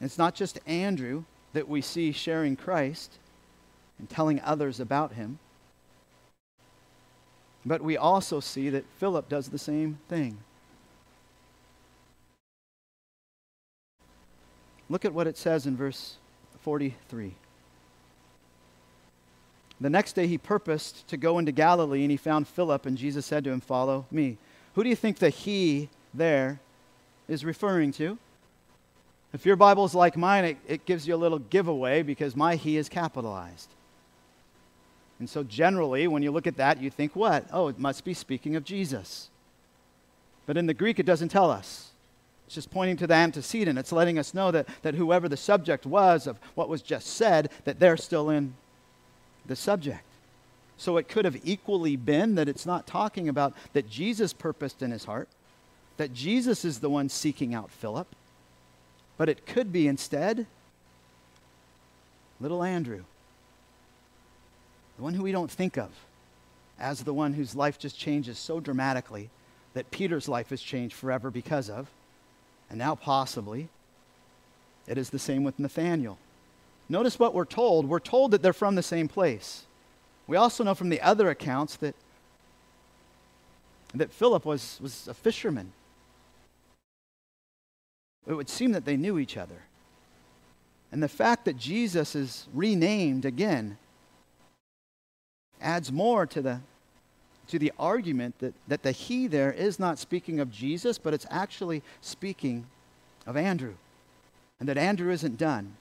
[0.00, 1.24] it's not just Andrew
[1.58, 3.18] that we see sharing Christ
[3.98, 5.40] and telling others about him.
[7.66, 10.38] But we also see that Philip does the same thing.
[14.88, 16.18] Look at what it says in verse
[16.60, 17.34] 43.
[19.80, 23.26] The next day he purposed to go into Galilee, and he found Philip, and Jesus
[23.26, 24.38] said to him, Follow me.
[24.76, 26.60] Who do you think the he there
[27.26, 28.16] is referring to?
[29.32, 32.56] If your Bible is like mine, it, it gives you a little giveaway because my
[32.56, 33.68] he is capitalized.
[35.18, 37.46] And so, generally, when you look at that, you think, what?
[37.52, 39.28] Oh, it must be speaking of Jesus.
[40.46, 41.90] But in the Greek, it doesn't tell us.
[42.46, 43.78] It's just pointing to the antecedent.
[43.78, 47.50] It's letting us know that, that whoever the subject was of what was just said,
[47.64, 48.54] that they're still in
[49.44, 50.04] the subject.
[50.78, 54.92] So it could have equally been that it's not talking about that Jesus purposed in
[54.92, 55.28] his heart,
[55.98, 58.06] that Jesus is the one seeking out Philip,
[59.18, 60.46] but it could be instead
[62.40, 63.02] little Andrew,
[64.96, 65.90] the one who we don't think of,
[66.78, 69.28] as the one whose life just changes so dramatically
[69.74, 71.88] that Peter's life has changed forever because of,
[72.70, 73.68] and now possibly,
[74.86, 76.16] it is the same with Nathanael.
[76.88, 77.88] Notice what we're told.
[77.88, 79.64] We're told that they're from the same place.
[80.26, 81.94] We also know from the other accounts that,
[83.94, 85.72] that Philip was, was a fisherman.
[88.28, 89.62] It would seem that they knew each other.
[90.92, 93.78] And the fact that Jesus is renamed again
[95.60, 96.60] adds more to the,
[97.48, 101.26] to the argument that, that the he there is not speaking of Jesus, but it's
[101.30, 102.66] actually speaking
[103.26, 103.74] of Andrew.
[104.60, 105.74] And that Andrew isn't done.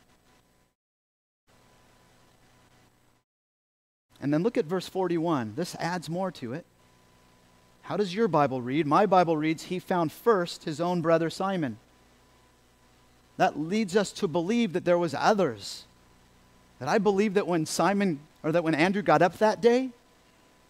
[4.21, 5.53] And then look at verse 41.
[5.55, 6.65] This adds more to it.
[7.83, 8.87] How does your Bible read?
[8.87, 11.77] My Bible reads, He found first his own brother Simon.
[13.37, 15.85] That leads us to believe that there was others.
[16.79, 19.89] That I believe that when Simon or that when Andrew got up that day,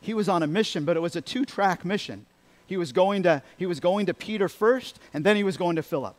[0.01, 2.25] he was on a mission, but it was a two-track mission.
[2.65, 5.77] He was going to he was going to Peter first, and then he was going
[5.77, 6.15] to Philip.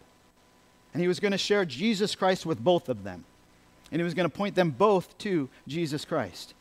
[0.93, 3.25] And he was going to share Jesus Christ with both of them.
[3.93, 6.55] And he was going to point them both to Jesus Christ.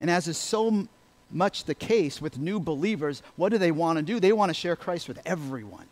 [0.00, 0.88] And as is so
[1.30, 4.18] much the case with new believers, what do they want to do?
[4.18, 5.86] They want to share Christ with everyone.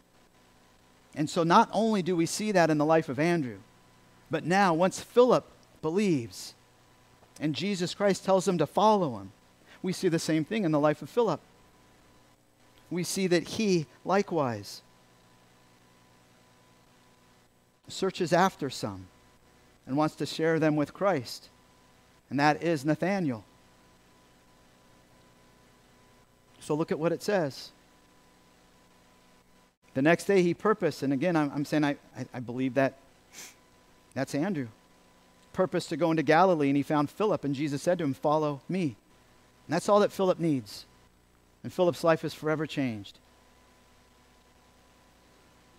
[1.15, 3.59] And so not only do we see that in the life of Andrew,
[4.31, 5.47] but now once Philip
[5.83, 6.55] believes
[7.41, 9.33] and Jesus Christ tells him to follow him,
[9.83, 11.41] we see the same thing in the life of Philip.
[12.91, 14.83] We see that he likewise
[17.89, 19.07] searches after some
[19.87, 21.49] and wants to share them with Christ,
[22.31, 23.45] and that is Nathanael.
[26.61, 27.71] So look at what it says.
[29.95, 32.99] The next day he purposed, and again, I'm, I'm saying I, I, I believe that
[34.15, 34.69] that's Andrew.
[35.53, 38.63] Purposed to go into Galilee, and he found Philip, and Jesus said to him, Follow
[38.69, 38.97] me.
[39.67, 40.87] And that's all that Philip needs.
[41.63, 43.19] And Philip's life is forever changed.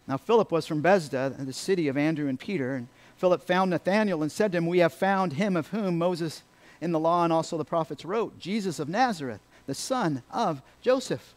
[0.07, 2.75] Now, Philip was from Bethsaida, the city of Andrew and Peter.
[2.75, 2.87] And
[3.17, 6.43] Philip found Nathanael and said to him, We have found him of whom Moses
[6.81, 11.33] in the law and also the prophets wrote, Jesus of Nazareth, the son of Joseph.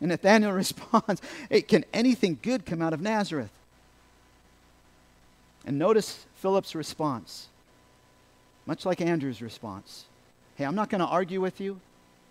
[0.00, 3.50] And Nathanael responds, Hey, can anything good come out of Nazareth?
[5.66, 7.48] And notice Philip's response,
[8.66, 10.04] much like Andrew's response.
[10.56, 11.80] Hey, I'm not going to argue with you.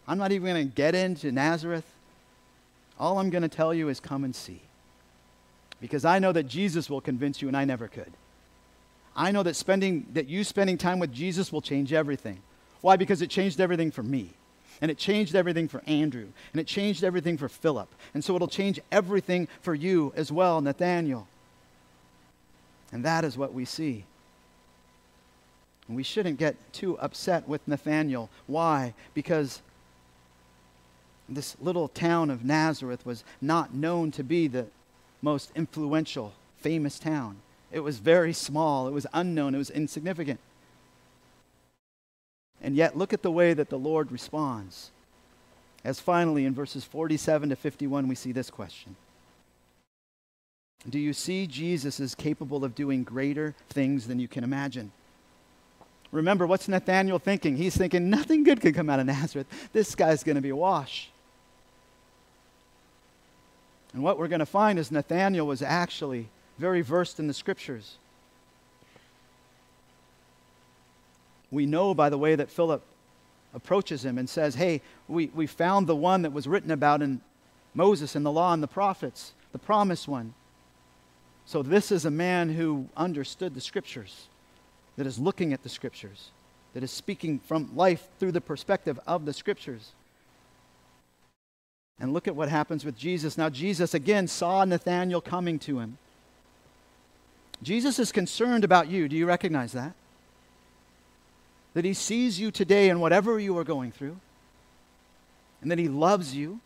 [0.08, 1.86] I'm not even going to get into Nazareth.
[3.00, 4.62] All I'm going to tell you is come and see.
[5.80, 8.12] Because I know that Jesus will convince you, and I never could.
[9.16, 12.40] I know that spending that you spending time with Jesus will change everything.
[12.82, 12.96] Why?
[12.96, 14.32] Because it changed everything for me.
[14.82, 16.28] And it changed everything for Andrew.
[16.54, 17.90] And it changed everything for Philip.
[18.14, 21.28] And so it'll change everything for you as well, Nathanael.
[22.92, 24.06] And that is what we see.
[25.88, 28.30] And we shouldn't get too upset with Nathanael.
[28.48, 28.94] Why?
[29.14, 29.62] Because
[31.28, 34.68] this little town of Nazareth was not known to be the
[35.22, 37.38] most influential, famous town.
[37.72, 40.40] It was very small, it was unknown, it was insignificant.
[42.62, 44.92] And yet, look at the way that the Lord responds.
[45.84, 48.96] As finally, in verses 47 to 51, we see this question
[50.90, 54.92] Do you see Jesus is capable of doing greater things than you can imagine?
[56.12, 57.56] Remember, what's Nathanael thinking?
[57.56, 59.48] He's thinking, nothing good could come out of Nazareth.
[59.74, 61.12] This guy's going to be a wash.
[63.94, 67.98] And what we're going to find is Nathanael was actually very versed in the scriptures.
[71.52, 72.84] We know by the way that Philip
[73.54, 77.22] approaches him and says, Hey, we, we found the one that was written about in
[77.74, 80.34] Moses and the law and the prophets, the promised one.
[81.46, 84.28] So, this is a man who understood the scriptures,
[84.98, 86.30] that is looking at the scriptures,
[86.74, 89.94] that is speaking from life through the perspective of the scriptures.
[92.00, 93.38] And look at what happens with Jesus.
[93.38, 95.98] Now, Jesus again saw Nathanael coming to him.
[97.62, 99.10] Jesus is concerned about you.
[99.10, 99.94] Do you recognize that?
[101.74, 104.20] That He sees you today in whatever you are going through,
[105.62, 106.60] and that He loves you,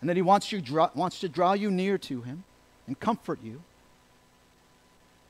[0.00, 0.62] and that He wants, you
[0.94, 2.44] wants to draw you near to Him
[2.86, 3.62] and comfort you.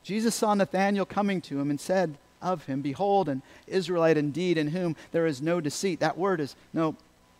[0.07, 4.69] Jesus saw Nathanael coming to him and said of him, Behold, an Israelite indeed, in
[4.69, 5.99] whom there is no deceit.
[5.99, 6.95] That word is no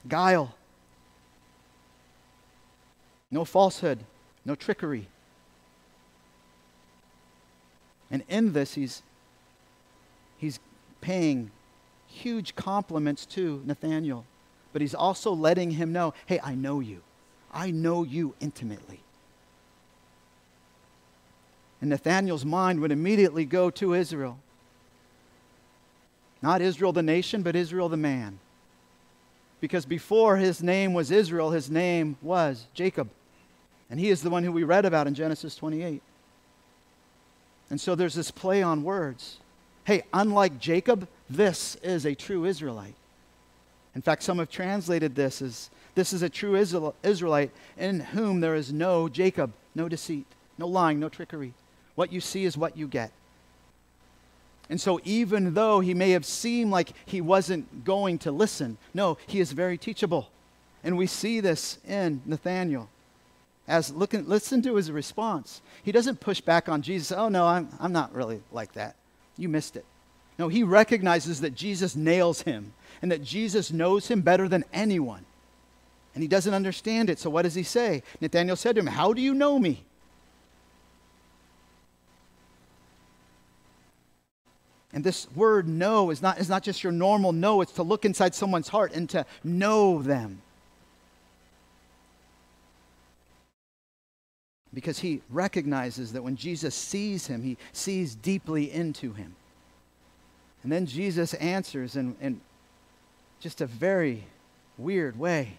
[0.06, 0.54] guile,
[3.32, 4.00] no falsehood,
[4.44, 5.08] no trickery.
[8.12, 9.02] And in this, he's,
[10.38, 10.60] he's
[11.02, 11.52] paying
[12.08, 14.26] huge compliments to Nathanael,
[14.74, 17.02] but he's also letting him know hey, I know you.
[17.54, 19.00] I know you intimately.
[21.80, 24.40] And Nathanael's mind would immediately go to Israel.
[26.42, 28.40] Not Israel the nation, but Israel the man.
[29.60, 33.10] Because before his name was Israel, his name was Jacob.
[33.90, 36.02] And he is the one who we read about in Genesis 28.
[37.70, 39.38] And so there's this play on words.
[39.88, 42.96] Hey, unlike Jacob, this is a true Israelite.
[43.96, 48.56] In fact, some have translated this as this is a true Israelite in whom there
[48.56, 50.26] is no Jacob, no deceit,
[50.58, 51.54] no lying, no trickery.
[51.96, 53.14] What you see is what you get.
[54.70, 59.18] And so, even though he may have seemed like he wasn't going to listen, no,
[59.26, 60.28] he is very teachable.
[60.84, 62.90] And we see this in Nathanael.
[63.70, 65.62] As looking, listen to his response.
[65.82, 67.14] He doesn't push back on Jesus.
[67.18, 68.98] Oh, no, I'm, I'm not really like that.
[69.38, 69.86] You missed it.
[70.40, 75.26] No, he recognizes that Jesus nails him and that Jesus knows him better than anyone.
[76.14, 77.20] And he doesn't understand it.
[77.20, 78.04] So, what does he say?
[78.22, 79.84] Nathanael said to him, How do you know me?
[84.94, 88.06] And this word know is not, is not just your normal know, it's to look
[88.06, 90.42] inside someone's heart and to know them.
[94.78, 99.36] Because he recognizes that when Jesus sees him, he sees deeply into him.
[100.62, 102.42] And then Jesus answers in, in
[103.40, 104.26] just a very
[104.78, 105.58] weird way.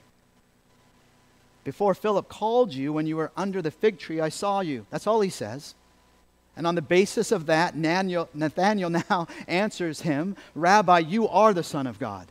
[1.64, 4.86] Before Philip called you, when you were under the fig tree, I saw you.
[4.90, 5.74] That's all he says.
[6.56, 11.88] And on the basis of that, Nathanael now answers him Rabbi, you are the Son
[11.88, 12.28] of God.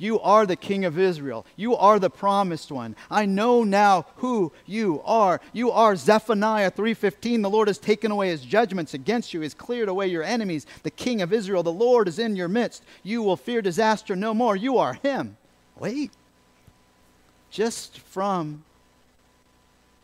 [0.00, 1.44] You are the King of Israel.
[1.56, 2.96] You are the promised one.
[3.10, 5.42] I know now who you are.
[5.52, 7.42] You are Zephaniah 3:15.
[7.42, 9.40] The Lord has taken away his judgments against you.
[9.40, 10.66] He has cleared away your enemies.
[10.84, 12.82] The King of Israel, the Lord is in your midst.
[13.02, 14.56] You will fear disaster no more.
[14.56, 15.36] You are him.
[15.78, 16.10] Wait.
[17.50, 18.64] Just from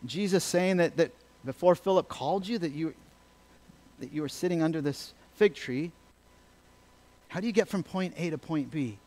[0.05, 2.93] Jesus saying that, that before Philip called you, that you,
[4.01, 5.91] that you were sitting under this fig tree,
[7.29, 8.99] how do you get from point A to point B?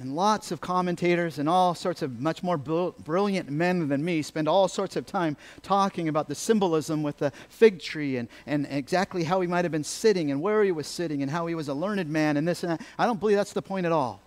[0.00, 4.48] And lots of commentators and all sorts of much more brilliant men than me spend
[4.48, 9.24] all sorts of time talking about the symbolism with the fig tree and, and exactly
[9.24, 11.68] how he might have been sitting and where he was sitting and how he was
[11.68, 12.80] a learned man and this and that.
[12.98, 14.20] I don't believe that's the point at all.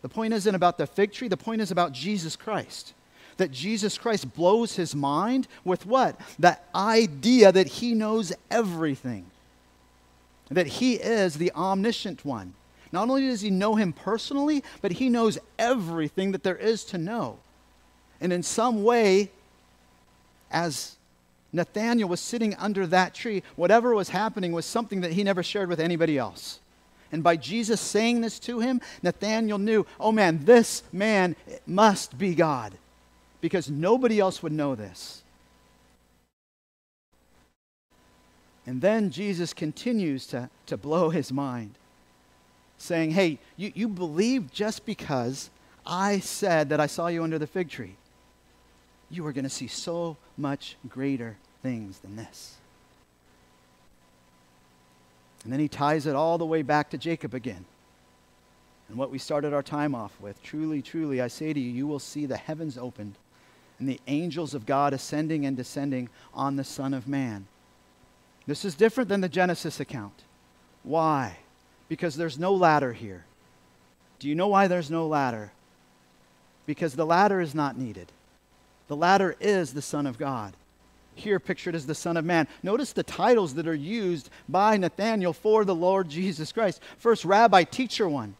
[0.00, 2.94] The point isn't about the fig tree, the point is about Jesus Christ
[3.38, 6.20] that Jesus Christ blows his mind with what?
[6.38, 9.26] That idea that he knows everything,
[10.50, 12.54] that he is the omniscient one.
[12.92, 16.98] Not only does he know him personally, but he knows everything that there is to
[16.98, 17.38] know.
[18.20, 19.30] And in some way,
[20.50, 20.96] as
[21.52, 25.68] Nathanael was sitting under that tree, whatever was happening was something that he never shared
[25.68, 26.60] with anybody else.
[27.10, 31.36] And by Jesus saying this to him, Nathanael knew, oh man, this man
[31.66, 32.74] must be God
[33.40, 35.22] because nobody else would know this.
[38.66, 41.76] And then Jesus continues to, to blow his mind,
[42.78, 45.50] saying, Hey, you, you believe just because
[45.84, 47.96] I said that I saw you under the fig tree.
[49.10, 52.56] You are going to see so much greater things than this.
[55.44, 57.64] And then he ties it all the way back to Jacob again.
[58.88, 61.86] And what we started our time off with truly, truly, I say to you, you
[61.86, 63.14] will see the heavens opened
[63.78, 67.46] and the angels of God ascending and descending on the Son of Man.
[68.46, 70.24] This is different than the Genesis account.
[70.82, 71.38] Why?
[71.88, 73.24] Because there's no ladder here.
[74.18, 75.52] Do you know why there's no ladder?
[76.66, 78.12] Because the ladder is not needed.
[78.88, 80.54] The ladder is the Son of God.
[81.14, 82.46] Here pictured as the Son of Man.
[82.62, 86.80] Notice the titles that are used by Nathanael for the Lord Jesus Christ.
[86.98, 88.34] First, Rabbi, Teacher One.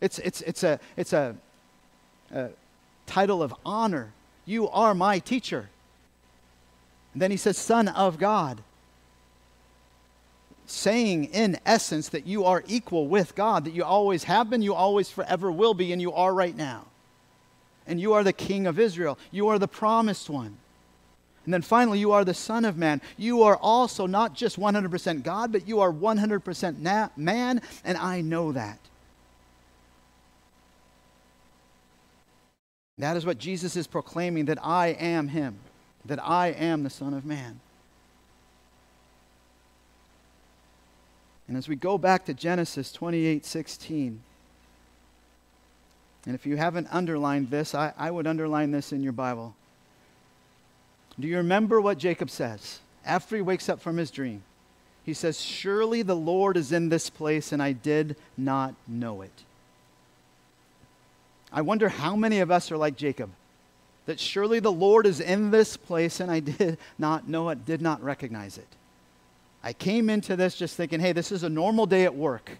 [0.00, 1.36] It's, it's, it's, a, it's a,
[2.32, 2.50] a
[3.06, 4.12] title of honor
[4.46, 5.68] you are my teacher.
[7.12, 8.62] And then he says, Son of God.
[10.66, 14.74] Saying in essence that you are equal with God, that you always have been, you
[14.74, 16.86] always forever will be, and you are right now.
[17.86, 19.16] And you are the King of Israel.
[19.30, 20.56] You are the promised one.
[21.44, 23.00] And then finally, you are the Son of Man.
[23.16, 28.20] You are also not just 100% God, but you are 100% na- man, and I
[28.20, 28.80] know that.
[32.98, 35.58] That is what Jesus is proclaiming that I am Him,
[36.06, 37.60] that I am the Son of Man.
[41.48, 44.20] And as we go back to Genesis 28 16,
[46.26, 49.54] and if you haven't underlined this, I, I would underline this in your Bible.
[51.18, 54.42] Do you remember what Jacob says after he wakes up from his dream?
[55.04, 59.44] He says, Surely the Lord is in this place, and I did not know it.
[61.52, 63.30] I wonder how many of us are like Jacob,
[64.06, 67.80] that surely the Lord is in this place and I did not know it, did
[67.80, 68.66] not recognize it.
[69.66, 72.52] I came into this just thinking, hey, this is a normal day at work.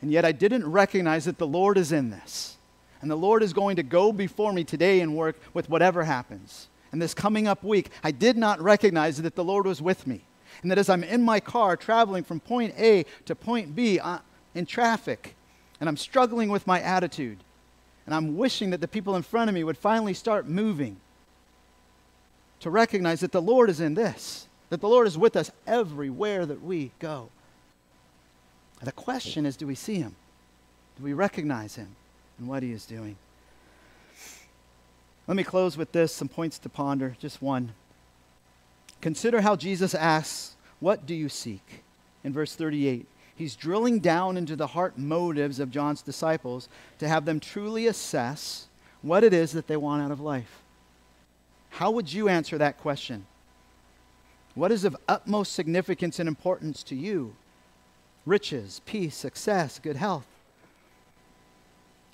[0.00, 2.56] And yet I didn't recognize that the Lord is in this.
[3.00, 6.66] And the Lord is going to go before me today and work with whatever happens.
[6.90, 10.22] And this coming up week, I did not recognize that the Lord was with me.
[10.60, 14.00] And that as I'm in my car traveling from point A to point B
[14.56, 15.36] in traffic,
[15.78, 17.38] and I'm struggling with my attitude,
[18.06, 20.96] and I'm wishing that the people in front of me would finally start moving,
[22.58, 26.46] to recognize that the Lord is in this, that the Lord is with us everywhere
[26.46, 27.28] that we go.
[28.82, 30.16] The question is do we see him?
[30.96, 31.94] Do we recognize him
[32.38, 33.16] and what he is doing?
[35.26, 37.74] Let me close with this some points to ponder, just one.
[39.02, 41.82] Consider how Jesus asks, What do you seek?
[42.24, 43.04] in verse 38.
[43.36, 48.68] He's drilling down into the heart motives of John's disciples to have them truly assess
[49.02, 50.62] what it is that they want out of life.
[51.68, 53.26] How would you answer that question?
[54.54, 57.34] What is of utmost significance and importance to you?
[58.26, 60.26] riches, peace, success, good health.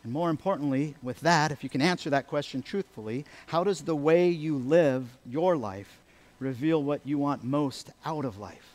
[0.05, 3.97] And more importantly, with that, if you can answer that question truthfully, how does the
[3.97, 5.99] way you live your life
[6.39, 8.75] reveal what you want most out of life?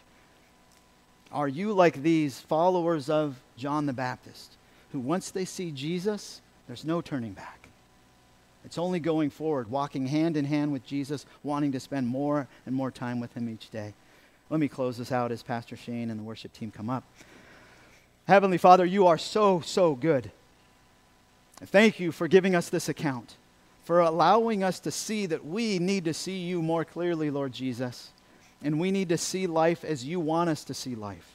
[1.31, 4.57] Are you like these followers of John the Baptist,
[4.91, 7.62] who once they see Jesus, there's no turning back?
[8.65, 12.73] It's only going forward, walking hand in hand with Jesus, wanting to spend more and
[12.73, 13.93] more time with Him each day.
[14.49, 17.03] Let me close this out as Pastor Shane and the worship team come up.
[18.27, 20.31] Heavenly Father, you are so, so good.
[21.57, 23.35] Thank you for giving us this account,
[23.83, 28.11] for allowing us to see that we need to see you more clearly, Lord Jesus,
[28.61, 31.32] and we need to see life as you want us to see life.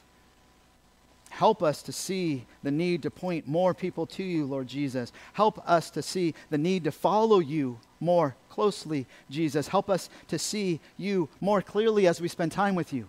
[1.38, 5.12] Help us to see the need to point more people to you, Lord Jesus.
[5.34, 9.68] Help us to see the need to follow you more closely, Jesus.
[9.68, 13.06] Help us to see you more clearly as we spend time with you.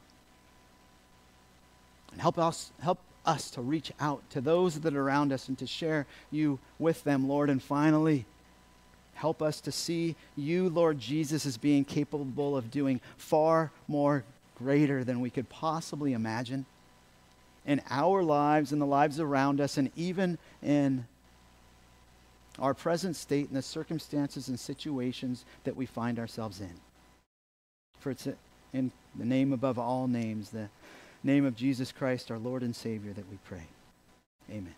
[2.12, 5.58] And help us, help us to reach out to those that are around us and
[5.58, 7.50] to share you with them, Lord.
[7.50, 8.26] And finally,
[9.16, 14.24] help us to see you, Lord Jesus, as being capable of doing far more
[14.56, 16.68] greater than we could possibly imagine
[17.70, 21.06] in our lives and the lives around us, and even in
[22.58, 26.74] our present state and the circumstances and situations that we find ourselves in.
[28.00, 28.28] For it's
[28.74, 30.68] in the name above all names, the
[31.24, 33.68] name of Jesus Christ, our Lord and Savior, that we pray.
[34.50, 34.74] Amen.